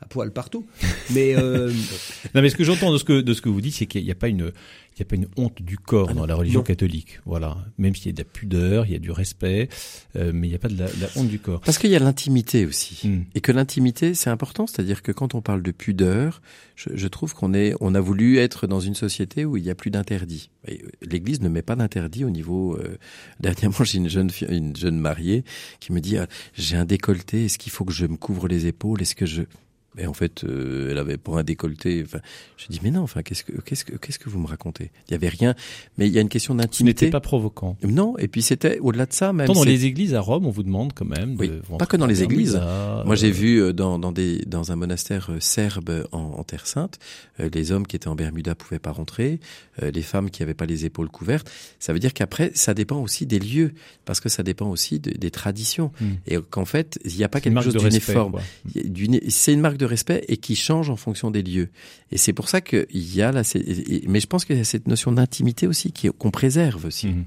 à 0.00 0.06
poil 0.06 0.32
partout, 0.32 0.66
mais 1.14 1.34
euh, 1.36 1.72
Non, 2.34 2.42
mais 2.42 2.50
ce 2.50 2.56
que 2.56 2.64
j'entends 2.64 2.92
de 2.92 2.98
ce 2.98 3.04
que 3.04 3.20
de 3.20 3.34
ce 3.34 3.40
que 3.40 3.48
vous 3.48 3.60
dites, 3.60 3.74
c'est 3.74 3.86
qu'il 3.86 4.04
n'y 4.04 4.10
a 4.10 4.14
pas 4.16 4.28
une 4.28 4.52
il 4.96 4.98
y 4.98 5.02
a 5.02 5.04
pas 5.04 5.16
une 5.16 5.28
honte 5.36 5.62
du 5.62 5.78
corps 5.78 6.08
Ah 6.10 6.14
dans 6.14 6.26
la 6.26 6.34
religion 6.34 6.60
Non. 6.60 6.64
catholique. 6.64 7.20
Voilà, 7.24 7.56
même 7.78 7.94
s'il 7.94 8.06
y 8.06 8.08
a 8.10 8.12
de 8.12 8.18
la 8.18 8.24
pudeur, 8.24 8.86
il 8.86 8.92
y 8.92 8.94
a 8.94 8.98
du 8.98 9.10
respect, 9.10 9.68
euh, 10.16 10.32
mais 10.34 10.46
il 10.46 10.50
n'y 10.50 10.56
a 10.56 10.58
pas 10.58 10.68
de 10.68 10.78
la, 10.78 10.86
de 10.86 11.00
la 11.00 11.08
honte 11.16 11.28
du 11.28 11.38
corps. 11.38 11.60
Parce 11.60 11.78
qu'il 11.78 11.90
y 11.90 11.96
a 11.96 11.98
l'intimité 11.98 12.66
aussi. 12.66 13.08
Hmm. 13.08 13.22
Et 13.34 13.40
que 13.40 13.52
l'intimité, 13.52 14.14
c'est 14.14 14.30
important. 14.30 14.66
C'est-à-dire 14.66 15.02
que 15.02 15.12
quand 15.12 15.34
on 15.34 15.40
parle 15.40 15.62
de 15.62 15.70
pudeur, 15.70 16.42
je, 16.76 16.90
je 16.94 17.08
trouve 17.08 17.34
qu'on 17.34 17.54
est, 17.54 17.74
on 17.80 17.94
a 17.94 18.00
voulu 18.00 18.38
être 18.38 18.66
dans 18.66 18.80
une 18.80 18.94
société 18.94 19.44
où 19.44 19.56
il 19.56 19.62
n'y 19.62 19.70
a 19.70 19.74
plus 19.74 19.90
d'interdits. 19.90 20.50
Et, 20.68 20.82
euh, 20.82 20.88
L'Église 21.02 21.40
ne 21.40 21.48
met 21.48 21.62
pas 21.62 21.76
d'interdit 21.76 22.24
au 22.24 22.30
niveau. 22.30 22.76
Euh, 22.76 22.98
dernièrement, 23.40 23.84
j'ai 23.84 23.98
une 23.98 24.08
jeune 24.08 24.30
une 24.48 24.76
jeune 24.76 24.98
mariée 24.98 25.44
qui 25.80 25.92
me 25.92 26.00
dit 26.00 26.18
ah, 26.18 26.26
j'ai 26.54 26.76
un 26.76 26.84
décolleté. 26.84 27.46
Est-ce 27.46 27.58
qu'il 27.58 27.72
faut 27.72 27.84
que 27.84 27.92
je 27.92 28.06
me 28.06 28.16
couvre 28.16 28.48
les 28.48 28.66
épaules? 28.66 29.00
Est-ce 29.02 29.14
que 29.14 29.26
je 29.26 29.42
mais 29.96 30.06
en 30.06 30.12
fait, 30.14 30.44
euh, 30.44 30.90
elle 30.90 30.98
avait 30.98 31.16
pour 31.18 31.38
un 31.38 31.44
décolleté. 31.44 32.02
Enfin, 32.04 32.18
je 32.56 32.66
dis 32.68 32.80
mais 32.82 32.90
non. 32.90 33.02
Enfin, 33.02 33.22
qu'est-ce 33.22 33.44
que 33.44 33.52
qu'est-ce 33.60 33.84
que 33.84 33.96
qu'est-ce 33.96 34.18
que 34.18 34.28
vous 34.28 34.38
me 34.38 34.46
racontez? 34.46 34.90
Il 35.08 35.12
y 35.12 35.14
avait 35.14 35.28
rien. 35.28 35.54
Mais 35.98 36.06
il 36.06 36.12
y 36.12 36.18
a 36.18 36.20
une 36.20 36.28
question 36.28 36.54
Ce 36.54 36.58
d'intimité. 36.58 37.06
n'était 37.06 37.12
pas 37.12 37.20
provoquant. 37.20 37.76
Non. 37.82 38.16
Et 38.18 38.28
puis 38.28 38.42
c'était 38.42 38.78
au-delà 38.78 39.06
de 39.06 39.12
ça 39.12 39.32
même. 39.32 39.46
Tant 39.46 39.52
dans 39.54 39.64
les 39.64 39.84
églises 39.84 40.14
à 40.14 40.20
Rome, 40.20 40.46
on 40.46 40.50
vous 40.50 40.62
demande 40.62 40.92
quand 40.94 41.04
même. 41.04 41.36
Oui, 41.38 41.48
de 41.48 41.60
vous 41.68 41.76
pas 41.76 41.86
que 41.86 41.96
dans 41.96 42.06
les 42.06 42.22
églises. 42.22 42.60
Moi, 43.04 43.14
j'ai 43.16 43.28
euh, 43.28 43.32
vu 43.32 43.60
euh, 43.62 43.72
dans, 43.72 43.98
dans, 43.98 44.12
des, 44.12 44.38
dans 44.46 44.72
un 44.72 44.76
monastère 44.76 45.30
euh, 45.30 45.40
serbe 45.40 46.06
en, 46.12 46.18
en 46.18 46.44
Terre 46.44 46.66
Sainte, 46.66 46.98
euh, 47.40 47.48
les 47.52 47.72
hommes 47.72 47.86
qui 47.86 47.96
étaient 47.96 48.08
en 48.08 48.14
Bermuda 48.14 48.54
pouvaient 48.54 48.78
pas 48.78 48.92
rentrer, 48.92 49.40
euh, 49.82 49.90
les 49.90 50.02
femmes 50.02 50.30
qui 50.30 50.42
avaient 50.42 50.54
pas 50.54 50.66
les 50.66 50.84
épaules 50.86 51.08
couvertes. 51.08 51.50
Ça 51.78 51.92
veut 51.92 51.98
dire 51.98 52.12
qu'après, 52.14 52.50
ça 52.54 52.74
dépend 52.74 53.00
aussi 53.00 53.26
des 53.26 53.38
lieux, 53.38 53.72
parce 54.04 54.20
que 54.20 54.28
ça 54.28 54.42
dépend 54.42 54.68
aussi 54.70 55.00
de- 55.00 55.10
des 55.12 55.30
traditions. 55.30 55.90
Hmm. 56.00 56.12
Et 56.26 56.38
qu'en 56.50 56.64
fait, 56.64 56.98
il 57.04 57.16
n'y 57.16 57.24
a 57.24 57.28
pas 57.28 57.40
quelque 57.40 57.60
chose 57.60 57.76
d'uniforme. 57.76 58.38
C'est 59.28 59.52
une 59.52 59.60
marque 59.60 59.76
respect 59.84 60.24
et 60.28 60.36
qui 60.36 60.56
change 60.56 60.90
en 60.90 60.96
fonction 60.96 61.30
des 61.30 61.42
lieux. 61.42 61.68
Et 62.10 62.18
c'est 62.18 62.32
pour 62.32 62.48
ça 62.48 62.60
qu'il 62.60 62.86
y 62.90 63.22
a 63.22 63.32
là, 63.32 63.42
mais 64.08 64.20
je 64.20 64.26
pense 64.26 64.44
qu'il 64.44 64.56
y 64.56 64.60
a 64.60 64.64
cette 64.64 64.88
notion 64.88 65.12
d'intimité 65.12 65.66
aussi 65.66 65.92
qu'on 65.92 66.30
préserve 66.30 66.84
aussi. 66.84 67.08
Mhm. 67.08 67.24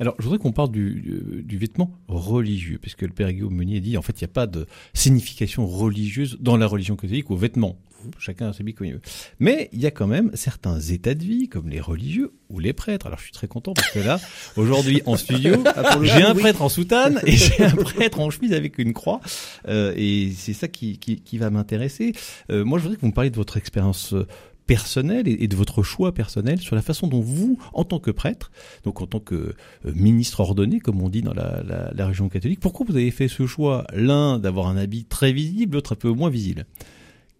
Alors, 0.00 0.14
je 0.18 0.24
voudrais 0.24 0.38
qu'on 0.38 0.52
parle 0.52 0.70
du, 0.70 1.00
du, 1.00 1.42
du 1.42 1.58
vêtement 1.58 1.90
religieux, 2.08 2.78
puisque 2.80 3.02
le 3.02 3.08
père 3.08 3.32
Guillaume 3.32 3.54
Meunier 3.54 3.80
dit, 3.80 3.96
en 3.96 4.02
fait, 4.02 4.20
il 4.20 4.24
n'y 4.24 4.30
a 4.30 4.34
pas 4.34 4.46
de 4.46 4.66
signification 4.94 5.66
religieuse 5.66 6.36
dans 6.40 6.56
la 6.56 6.66
religion 6.66 6.96
catholique 6.96 7.30
aux 7.30 7.36
vêtements. 7.36 7.78
Chacun 8.18 8.52
comme 8.52 8.86
il 8.86 8.94
veut. 8.94 9.00
Mais 9.38 9.68
il 9.72 9.80
y 9.80 9.86
a 9.86 9.90
quand 9.90 10.06
même 10.06 10.30
certains 10.34 10.80
états 10.80 11.14
de 11.14 11.24
vie, 11.24 11.48
comme 11.48 11.68
les 11.68 11.80
religieux 11.80 12.32
ou 12.48 12.58
les 12.58 12.72
prêtres. 12.72 13.06
Alors, 13.06 13.18
je 13.18 13.24
suis 13.24 13.32
très 13.32 13.48
content 13.48 13.72
parce 13.74 13.90
que 13.90 13.98
là, 13.98 14.20
aujourd'hui, 14.56 15.02
en 15.06 15.16
studio, 15.16 15.62
Ah, 15.76 15.98
j'ai 16.02 16.22
un 16.22 16.34
prêtre 16.34 16.62
en 16.62 16.68
soutane 16.68 17.20
et 17.26 17.36
j'ai 17.36 17.64
un 17.64 17.74
prêtre 17.74 18.20
en 18.20 18.30
chemise 18.30 18.52
avec 18.52 18.78
une 18.78 18.92
croix. 18.92 19.20
Euh, 19.68 19.92
et 19.96 20.32
c'est 20.36 20.52
ça 20.52 20.68
qui, 20.68 20.98
qui, 20.98 21.20
qui 21.20 21.38
va 21.38 21.50
m'intéresser. 21.50 22.12
Euh, 22.50 22.64
moi, 22.64 22.78
je 22.78 22.84
voudrais 22.84 22.96
que 22.96 23.02
vous 23.02 23.08
me 23.08 23.12
parliez 23.12 23.30
de 23.30 23.36
votre 23.36 23.56
expérience 23.56 24.12
euh, 24.12 24.26
personnelle 24.66 25.28
et, 25.28 25.44
et 25.44 25.48
de 25.48 25.56
votre 25.56 25.82
choix 25.82 26.12
personnel 26.12 26.60
sur 26.60 26.76
la 26.76 26.82
façon 26.82 27.06
dont 27.06 27.20
vous, 27.20 27.58
en 27.72 27.84
tant 27.84 27.98
que 27.98 28.10
prêtre, 28.10 28.50
donc 28.84 29.00
en 29.00 29.06
tant 29.06 29.20
que 29.20 29.34
euh, 29.34 29.54
ministre 29.94 30.40
ordonné, 30.40 30.80
comme 30.80 31.00
on 31.02 31.08
dit 31.08 31.22
dans 31.22 31.34
la, 31.34 31.62
la, 31.62 31.90
la 31.92 32.06
région 32.06 32.28
catholique, 32.28 32.60
pourquoi 32.60 32.86
vous 32.88 32.96
avez 32.96 33.10
fait 33.10 33.28
ce 33.28 33.46
choix, 33.46 33.84
l'un 33.92 34.38
d'avoir 34.38 34.68
un 34.68 34.76
habit 34.76 35.04
très 35.04 35.32
visible, 35.32 35.74
l'autre 35.74 35.92
un 35.92 35.96
peu 35.96 36.10
moins 36.10 36.30
visible 36.30 36.66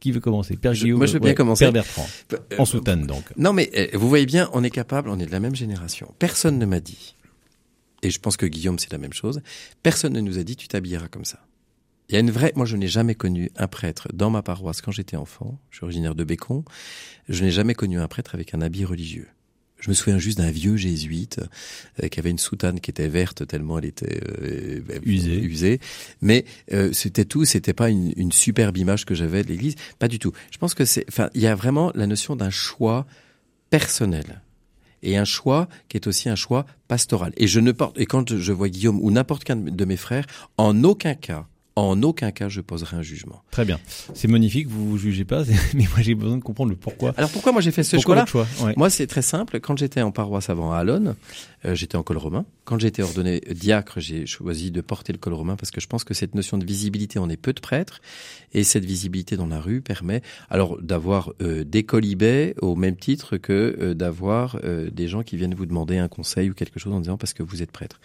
Qui 0.03 0.11
veut 0.11 0.19
commencer? 0.19 0.57
Père 0.57 0.73
Guillaume 0.73 0.99
moi, 0.99 1.07
je 1.07 1.13
veux 1.13 1.21
bien 1.21 1.33
commencer. 1.33 1.65
Père 1.65 1.73
Bertrand, 1.73 2.09
Euh, 2.33 2.57
en 2.59 2.65
soutane 2.65 3.07
donc. 3.07 3.23
Non, 3.37 3.53
mais 3.53 3.71
euh, 3.77 3.87
vous 3.97 4.09
voyez 4.09 4.27
bien, 4.27 4.51
on 4.53 4.65
est 4.65 4.71
capable, 4.71 5.09
on 5.09 5.21
est 5.21 5.27
de 5.27 5.31
la 5.31 5.39
même 5.39 5.55
génération. 5.55 6.13
Personne 6.19 6.59
ne 6.59 6.67
m'a 6.67 6.81
dit, 6.81 7.15
et 8.03 8.11
je 8.11 8.19
pense 8.19 8.37
que 8.37 8.45
Guillaume 8.45 8.81
c'est 8.81 8.91
la 8.91 8.99
même 8.99 9.13
chose, 9.13 9.43
personne 9.85 10.13
ne 10.13 10.21
nous 10.21 10.41
a 10.41 10.43
dit 10.43 10.57
tu 10.57 10.67
t'habilleras 10.67 11.07
comme 11.07 11.25
ça. 11.25 11.39
Il 12.09 12.15
y 12.15 12.17
a 12.17 12.19
une 12.19 12.33
vraie, 12.33 12.53
moi 12.57 12.67
je 12.67 12.77
n'ai 12.77 12.89
jamais 12.89 13.15
connu 13.15 13.53
un 13.55 13.69
prêtre 13.69 14.09
dans 14.13 14.29
ma 14.29 14.43
paroisse 14.43 14.81
quand 14.83 14.91
j'étais 14.91 15.17
enfant, 15.17 15.61
je 15.71 15.77
suis 15.77 15.85
originaire 15.85 16.17
de 16.17 16.25
Bécon, 16.25 16.65
je 17.29 17.45
n'ai 17.45 17.53
jamais 17.53 17.75
connu 17.75 18.01
un 18.01 18.09
prêtre 18.09 18.35
avec 18.35 18.55
un 18.55 18.61
habit 18.61 18.85
religieux. 18.85 19.29
Je 19.83 19.89
me 19.91 19.95
souviens 19.95 20.19
juste 20.19 20.39
d'un 20.39 20.51
vieux 20.51 20.77
jésuite 20.77 21.41
euh, 22.03 22.09
qui 22.09 22.21
avait 22.21 22.31
une 22.31 22.39
soutane 22.39 22.79
qui 22.79 22.91
était 22.91 23.09
verte 23.09 23.47
tellement 23.47 23.79
elle 23.81 23.87
était 23.87 24.21
euh, 24.41 24.81
euh, 24.89 24.99
Usée. 25.03 25.41
usée. 25.41 25.81
Mais 26.21 26.45
euh, 26.73 26.93
c'était 26.93 27.25
tout, 27.25 27.45
c'était 27.45 27.73
pas 27.73 27.91
une, 27.91 28.13
une 28.17 28.31
superbe 28.31 28.77
image 28.77 29.05
que 29.05 29.15
j'avais 29.15 29.43
de 29.43 29.49
l'Église, 29.49 29.75
pas 29.99 30.07
du 30.07 30.21
tout. 30.21 30.33
Je 30.53 30.59
pense 30.59 30.75
que 30.75 30.85
c'est, 30.85 31.05
enfin, 31.09 31.31
il 31.35 31.41
y 31.41 31.49
a 31.49 31.57
vraiment 31.57 31.91
la 31.97 32.07
notion 32.07 32.37
d'un 32.37 32.51
choix 32.51 33.07
personnel 33.71 34.43
et 35.03 35.17
un 35.17 35.25
choix 35.25 35.69
qui 35.89 35.97
est 35.97 36.07
aussi 36.07 36.29
un 36.29 36.37
choix 36.37 36.65
pastoral. 36.87 37.33
Et 37.37 37.49
je 37.49 37.59
ne 37.59 37.73
porte, 37.73 37.99
et 37.99 38.07
quand 38.07 38.37
je 38.37 38.53
vois 38.53 38.69
Guillaume 38.69 39.01
ou 39.03 39.11
n'importe 39.11 39.43
qu'un 39.43 39.57
de 39.57 39.85
mes 39.85 39.97
frères, 39.97 40.27
en 40.59 40.85
aucun 40.85 41.15
cas, 41.15 41.49
en 41.75 42.03
aucun 42.03 42.31
cas, 42.33 42.49
je 42.49 42.61
poserai 42.61 42.97
un 42.99 43.03
jugement. 43.03 43.43
Très 43.51 43.65
bien. 43.65 43.81
C'est 44.15 44.29
magnifique, 44.29 44.69
vous 44.69 44.91
vous 44.91 44.99
jugez 44.99 45.25
pas, 45.25 45.43
mais 45.75 45.85
moi 45.85 46.01
j'ai 46.03 46.15
besoin 46.15 46.37
de 46.37 46.43
comprendre 46.43 46.71
le 46.71 46.77
pourquoi. 46.77 47.15
Alors 47.17 47.31
pourquoi 47.31 47.53
moi 47.53 47.61
j'ai 47.63 47.71
fait 47.71 47.83
ce 47.83 47.99
choix-là 47.99 48.23
votre 48.23 48.31
choix 48.31 48.47
Ouais. 48.63 48.75
Moi, 48.77 48.91
c'est 48.91 49.07
très 49.07 49.23
simple. 49.23 49.59
Quand 49.61 49.79
j'étais 49.79 50.03
en 50.03 50.11
paroisse 50.13 50.51
avant 50.51 50.73
à 50.73 50.79
Alonne, 50.79 51.15
euh, 51.65 51.75
j'étais 51.75 51.97
en 51.97 52.03
col 52.03 52.19
romain. 52.19 52.45
Quand 52.65 52.79
j'ai 52.79 52.89
été 52.89 53.03
ordonné 53.03 53.41
diacre, 53.53 54.01
j'ai 54.01 54.27
choisi 54.27 54.71
de 54.71 54.81
porter 54.81 55.13
le 55.13 55.19
col 55.19 55.33
romain 55.33 55.57
parce 55.57 55.71
que 55.71 55.81
je 55.81 55.87
pense 55.87 56.05
que 56.05 56.15
cette 56.15 56.35
notion 56.35 56.59
de 56.59 56.65
visibilité, 56.65 57.19
on 57.19 57.29
est 57.29 57.37
peu 57.37 57.53
de 57.53 57.61
prêtres, 57.61 58.01
et 58.53 58.65
cette 58.65 58.85
visibilité 58.85 59.37
dans 59.37 59.47
la 59.47 59.61
rue 59.61 59.81
permet 59.81 60.21
alors 60.51 60.81
d'avoir 60.83 61.33
euh, 61.41 61.65
des 61.65 61.83
colibets 61.85 62.55
au 62.61 62.77
même 62.77 62.97
titre 62.97 63.37
que 63.39 63.77
euh, 63.81 63.95
d'avoir 63.95 64.59
des 64.63 65.09
gens 65.09 65.23
qui 65.23 65.37
viennent 65.37 65.55
vous 65.55 65.67
demander 65.67 65.99
un 65.99 66.09
conseil 66.09 66.51
ou 66.51 66.55
quelque 66.55 66.79
chose 66.79 66.93
en 66.93 67.01
disant 67.01 67.17
parce 67.17 67.33
que 67.33 67.43
vous 67.43 67.63
êtes 67.63 67.71
prêtre. 67.73 68.01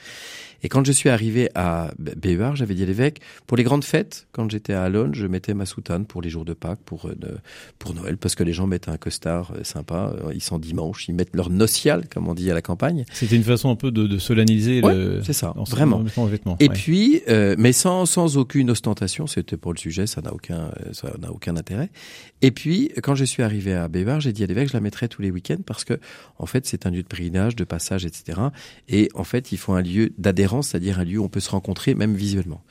Et 0.64 0.70
quand 0.70 0.86
je 0.86 0.92
suis 0.92 1.10
arrivé 1.10 1.50
à 1.54 1.92
B- 2.02 2.16
Béhuard, 2.16 2.56
j'avais 2.56 2.74
dit 2.74 2.84
à 2.84 2.86
l'évêque, 2.86 3.22
pour 3.46 3.57
Pour 3.58 3.64
les 3.64 3.64
grandes 3.64 3.84
fêtes, 3.84 4.28
quand 4.34 4.52
j'étais 4.52 4.74
à 4.74 4.84
Alonne, 4.84 5.16
je 5.16 5.26
mettais 5.26 5.56
ma 5.56 5.66
soutane 5.66 6.06
pour 6.06 6.22
les 6.22 6.30
jours 6.30 6.46
de 6.46 6.54
Pâques, 6.54 6.82
pour, 6.86 7.08
euh, 7.08 7.16
pour 7.80 7.96
Noël, 7.96 8.16
parce 8.18 8.36
que 8.36 8.44
les 8.44 8.54
gens 8.54 8.68
mettent 8.68 8.88
un 8.88 8.98
costard 8.98 9.52
euh, 9.58 9.64
sympa, 9.64 10.14
euh, 10.24 10.32
ils 10.36 10.44
sont 10.44 10.60
dimanche, 10.60 11.08
ils 11.10 11.16
mettent 11.16 11.36
leur 11.36 11.50
nocial, 11.50 12.08
comme 12.08 12.28
on 12.28 12.36
dit 12.36 12.52
à 12.52 12.54
la 12.54 12.62
campagne. 12.62 13.04
C'était 13.14 13.36
une 13.36 13.44
façon 13.44 13.72
un 13.72 13.76
peu 13.76 13.90
de, 13.90 14.06
de 14.06 14.18
solenniser 14.20 14.82
Ouais, 14.84 14.94
le. 14.94 15.24
c'est 15.24 15.34
ça, 15.34 15.54
en- 15.58 15.64
vraiment. 15.64 16.04
vêtements, 16.04 16.56
Et 16.60 16.68
ouais. 16.70 16.74
puis, 16.76 17.22
euh, 17.30 17.56
mais 17.58 17.72
sans, 17.74 18.06
sans 18.06 18.38
aucune 18.38 18.70
ostentation, 18.70 19.26
c'était 19.26 19.58
pour 19.58 19.74
le 19.74 19.80
sujet, 19.80 20.06
ça 20.06 20.22
n'a 20.22 20.32
aucun, 20.34 20.70
ça 20.92 21.12
n'a 21.20 21.32
aucun 21.32 21.58
intérêt. 21.58 21.90
Et 22.44 22.52
puis, 22.52 22.92
quand 23.02 23.16
je 23.16 23.26
suis 23.26 23.42
arrivé 23.42 23.74
à 23.74 23.88
Bévar, 23.88 24.20
j'ai 24.22 24.34
dit 24.34 24.44
à 24.44 24.46
l'évêque, 24.46 24.68
je 24.70 24.74
la 24.74 24.82
mettrai 24.82 25.08
tous 25.08 25.24
les 25.24 25.32
week-ends 25.32 25.58
parce 25.66 25.84
que, 25.84 26.00
en 26.38 26.46
fait, 26.46 26.68
c'est 26.68 26.86
un 26.86 26.92
lieu 26.92 27.02
de 27.02 27.08
pèlerinage, 27.08 27.56
de 27.56 27.64
passage, 27.64 28.06
etc. 28.06 28.40
Et 28.88 29.10
en 29.16 29.24
fait, 29.24 29.52
il 29.52 29.58
faut 29.58 29.74
un 29.74 29.82
lieu 29.82 30.12
d'adhérence, 30.20 30.68
c'est-à-dire 30.68 31.00
un 31.00 31.04
lieu 31.06 31.18
où 31.18 31.24
on 31.24 31.30
peut 31.30 31.40
se 31.40 31.50
rencontrer, 31.50 31.96
même 31.96 32.14
visuellement. 32.14 32.62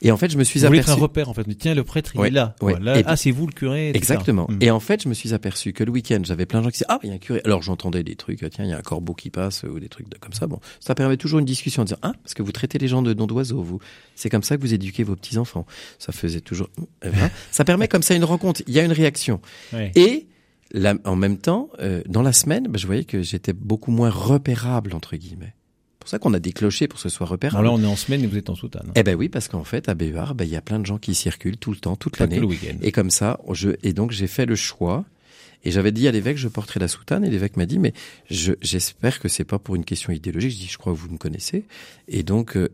Et 0.00 0.10
en 0.10 0.16
fait, 0.16 0.31
je 0.32 0.38
me 0.38 0.44
suis 0.44 0.60
Vous 0.60 0.66
voulez 0.66 0.78
être 0.80 0.88
un 0.88 0.92
aperçu. 0.92 1.02
repère 1.02 1.28
en 1.28 1.34
fait. 1.34 1.44
Tiens, 1.58 1.74
le 1.74 1.84
prêtre, 1.84 2.12
il 2.14 2.20
Ouais, 2.20 2.28
est 2.28 2.30
là. 2.32 2.54
ouais. 2.60 2.72
Voilà. 2.72 2.98
Et- 2.98 3.04
ah, 3.06 3.16
c'est 3.16 3.30
vous 3.30 3.46
le 3.46 3.52
curé. 3.52 3.90
etc. 3.90 3.98
Exactement. 3.98 4.46
Mm. 4.48 4.58
Et 4.60 4.70
en 4.70 4.80
fait, 4.80 5.02
je 5.02 5.08
me 5.08 5.14
suis 5.14 5.32
aperçu 5.34 5.72
que 5.72 5.84
le 5.84 5.90
week-end, 5.92 6.20
j'avais 6.24 6.46
plein 6.46 6.58
de 6.60 6.64
gens 6.64 6.70
qui 6.70 6.78
disaient 6.78 6.86
ah 6.88 6.98
il 7.02 7.08
y 7.10 7.12
a 7.12 7.14
un 7.14 7.18
curé. 7.18 7.40
Alors 7.44 7.62
j'entendais 7.62 8.02
des 8.02 8.16
trucs, 8.16 8.38
tiens 8.50 8.64
il 8.64 8.70
y 8.70 8.72
a 8.72 8.78
un 8.78 8.82
corbeau 8.82 9.14
qui 9.14 9.30
passe 9.30 9.62
ou 9.64 9.78
des 9.78 9.88
trucs 9.88 10.08
de- 10.08 10.18
comme 10.18 10.32
ça. 10.32 10.46
Bon, 10.46 10.58
ça 10.80 10.94
permet 10.94 11.16
toujours 11.16 11.38
une 11.38 11.44
discussion 11.44 11.82
en 11.82 11.84
disant 11.84 11.98
ah 12.02 12.12
parce 12.22 12.34
que 12.34 12.42
vous 12.42 12.52
traitez 12.52 12.78
les 12.78 12.88
gens 12.88 13.02
de 13.02 13.14
noms 13.14 13.26
d'oiseaux, 13.26 13.62
vous. 13.62 13.78
C'est 14.16 14.30
comme 14.30 14.42
ça 14.42 14.56
que 14.56 14.62
vous 14.62 14.74
éduquez 14.74 15.04
vos 15.04 15.16
petits 15.16 15.38
enfants. 15.38 15.66
Ça 15.98 16.12
faisait 16.12 16.40
toujours. 16.40 16.68
Eh 17.04 17.08
ben, 17.10 17.30
ça 17.50 17.64
permet 17.64 17.88
comme 17.88 18.02
ça 18.02 18.14
une 18.14 18.24
rencontre. 18.24 18.62
Il 18.66 18.74
y 18.74 18.80
a 18.80 18.84
une 18.84 18.92
réaction. 18.92 19.40
Ouais. 19.72 19.92
Et 19.94 20.26
en 21.04 21.16
même 21.16 21.36
temps, 21.36 21.68
euh, 21.80 22.00
dans 22.08 22.22
la 22.22 22.32
semaine, 22.32 22.64
ben, 22.68 22.78
je 22.78 22.86
voyais 22.86 23.04
que 23.04 23.22
j'étais 23.22 23.52
beaucoup 23.52 23.90
moins 23.90 24.08
repérable 24.10 24.94
entre 24.94 25.16
guillemets. 25.16 25.54
C'est 26.02 26.06
pour 26.06 26.10
ça 26.10 26.18
qu'on 26.18 26.34
a 26.34 26.40
des 26.40 26.52
clochers 26.52 26.88
pour 26.88 26.96
que 26.96 27.02
ce 27.02 27.08
soit 27.08 27.26
Alors 27.26 27.32
repérable. 27.32 27.64
là, 27.64 27.70
on 27.70 27.80
est 27.80 27.86
en 27.86 27.94
semaine 27.94 28.24
et 28.24 28.26
vous 28.26 28.36
êtes 28.36 28.50
en 28.50 28.56
soutane. 28.56 28.90
Eh 28.96 29.04
ben 29.04 29.14
oui, 29.14 29.28
parce 29.28 29.46
qu'en 29.46 29.62
fait, 29.62 29.88
à 29.88 29.94
Béhuard, 29.94 30.34
ben, 30.34 30.44
il 30.44 30.50
y 30.50 30.56
a 30.56 30.60
plein 30.60 30.80
de 30.80 30.84
gens 30.86 30.98
qui 30.98 31.14
circulent 31.14 31.56
tout 31.58 31.70
le 31.70 31.76
temps, 31.76 31.94
toute 31.94 32.18
l'année. 32.18 32.40
le 32.40 32.46
week-end. 32.46 32.76
Et 32.82 32.90
comme 32.90 33.10
ça, 33.10 33.38
je, 33.52 33.70
et 33.84 33.92
donc 33.92 34.10
j'ai 34.10 34.26
fait 34.26 34.44
le 34.44 34.56
choix. 34.56 35.04
Et 35.64 35.70
j'avais 35.70 35.92
dit 35.92 36.08
à 36.08 36.10
l'évêque, 36.12 36.36
je 36.38 36.48
porterai 36.48 36.80
la 36.80 36.88
soutane. 36.88 37.24
Et 37.24 37.30
l'évêque 37.30 37.56
m'a 37.56 37.66
dit, 37.66 37.78
mais 37.78 37.92
je, 38.30 38.52
j'espère 38.62 39.20
que 39.20 39.28
c'est 39.28 39.44
pas 39.44 39.58
pour 39.58 39.76
une 39.76 39.84
question 39.84 40.12
idéologique. 40.12 40.50
Je 40.52 40.56
dis, 40.56 40.66
je 40.68 40.78
crois 40.78 40.92
que 40.92 40.98
vous 40.98 41.08
me 41.10 41.18
connaissez. 41.18 41.64
Et 42.08 42.22
donc, 42.22 42.56
euh, 42.56 42.68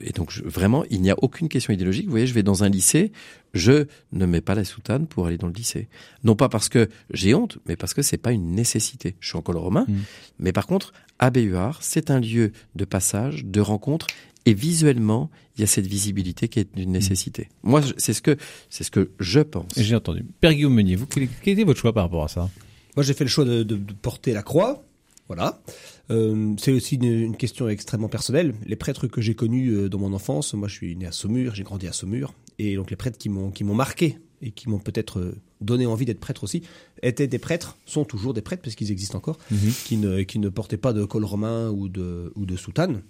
et 0.00 0.10
donc 0.10 0.30
je- 0.30 0.42
vraiment, 0.42 0.84
il 0.90 1.00
n'y 1.02 1.10
a 1.10 1.16
aucune 1.22 1.48
question 1.48 1.72
idéologique. 1.72 2.06
Vous 2.06 2.10
voyez, 2.10 2.26
je 2.26 2.34
vais 2.34 2.42
dans 2.42 2.64
un 2.64 2.68
lycée, 2.68 3.12
je 3.54 3.86
ne 4.12 4.26
mets 4.26 4.40
pas 4.40 4.54
la 4.54 4.64
soutane 4.64 5.06
pour 5.06 5.26
aller 5.26 5.38
dans 5.38 5.46
le 5.46 5.52
lycée. 5.52 5.88
Non 6.24 6.34
pas 6.36 6.48
parce 6.48 6.68
que 6.68 6.88
j'ai 7.12 7.34
honte, 7.34 7.58
mais 7.66 7.76
parce 7.76 7.94
que 7.94 8.02
c'est 8.02 8.16
pas 8.16 8.32
une 8.32 8.52
nécessité. 8.54 9.14
Je 9.20 9.28
suis 9.28 9.38
en 9.38 9.42
col 9.42 9.56
romain, 9.56 9.84
Mm. 9.88 9.94
mais 10.40 10.52
par 10.52 10.66
contre, 10.66 10.92
à 11.18 11.30
Béhuard, 11.30 11.78
c'est 11.82 12.10
un 12.10 12.18
lieu 12.18 12.50
de 12.74 12.84
passage, 12.84 13.44
de 13.44 13.60
rencontre. 13.60 14.06
Et 14.44 14.54
visuellement, 14.54 15.30
il 15.56 15.60
y 15.60 15.64
a 15.64 15.66
cette 15.66 15.86
visibilité 15.86 16.48
qui 16.48 16.58
est 16.58 16.68
une 16.76 16.92
nécessité. 16.92 17.48
Moi, 17.62 17.80
c'est 17.96 18.12
ce 18.12 18.22
que 18.22 18.36
c'est 18.70 18.82
ce 18.84 18.90
que 18.90 19.10
je 19.20 19.40
pense. 19.40 19.66
J'ai 19.76 19.94
entendu. 19.94 20.24
Père 20.40 20.52
Guillaume 20.52 20.74
Meunier, 20.74 20.96
vous, 20.96 21.06
quel, 21.06 21.28
quel 21.42 21.52
était 21.54 21.64
votre 21.64 21.78
choix 21.80 21.92
par 21.92 22.04
rapport 22.04 22.24
à 22.24 22.28
ça? 22.28 22.50
Moi, 22.96 23.04
j'ai 23.04 23.14
fait 23.14 23.24
le 23.24 23.30
choix 23.30 23.44
de, 23.44 23.62
de- 23.62 23.76
de 23.76 23.92
porter 23.92 24.32
la 24.32 24.42
croix. 24.42 24.84
Voilà. 25.28 25.62
Euh, 26.10 26.54
c'est 26.58 26.72
aussi 26.72 26.96
une, 26.96 27.04
une 27.04 27.36
question 27.36 27.68
extrêmement 27.68 28.08
personnelle. 28.08 28.54
Les 28.66 28.76
prêtres 28.76 29.06
que 29.06 29.20
j'ai 29.22 29.34
connus 29.34 29.70
euh, 29.70 29.88
dans 29.88 29.98
mon 29.98 30.12
enfance, 30.12 30.52
moi, 30.54 30.66
je 30.68 30.74
suis 30.74 30.96
né 30.96 31.06
à 31.06 31.12
Saumur, 31.12 31.54
j'ai 31.54 31.62
grandi 31.62 31.86
à 31.86 31.92
Saumur, 31.92 32.34
et 32.58 32.74
donc 32.74 32.90
les 32.90 32.96
prêtres 32.96 33.16
qui 33.18 33.28
m'ont 33.28 33.50
qui 33.50 33.62
m'ont 33.64 33.74
marqué 33.76 34.18
et 34.42 34.50
qui 34.50 34.68
m'ont 34.68 34.80
peut-être 34.80 35.20
euh, 35.20 35.36
donné 35.60 35.86
envie 35.86 36.04
d'être 36.04 36.18
prêtre 36.20 36.42
aussi, 36.42 36.62
étaient 37.02 37.28
des 37.28 37.38
prêtres, 37.38 37.76
sont 37.86 38.04
toujours 38.04 38.34
des 38.34 38.42
prêtres 38.42 38.62
parce 38.62 38.74
qu'ils 38.74 38.90
existent 38.90 39.16
encore, 39.16 39.38
qui 39.86 39.96
ne 39.96 40.22
qui 40.22 40.40
ne 40.40 40.48
portaient 40.48 40.76
pas 40.76 40.92
de 40.92 41.04
col 41.04 41.24
romain 41.24 41.70
ou 41.70 41.88
de 41.88 42.32
ou 42.34 42.44
de 42.44 42.56
soutane. 42.56 43.02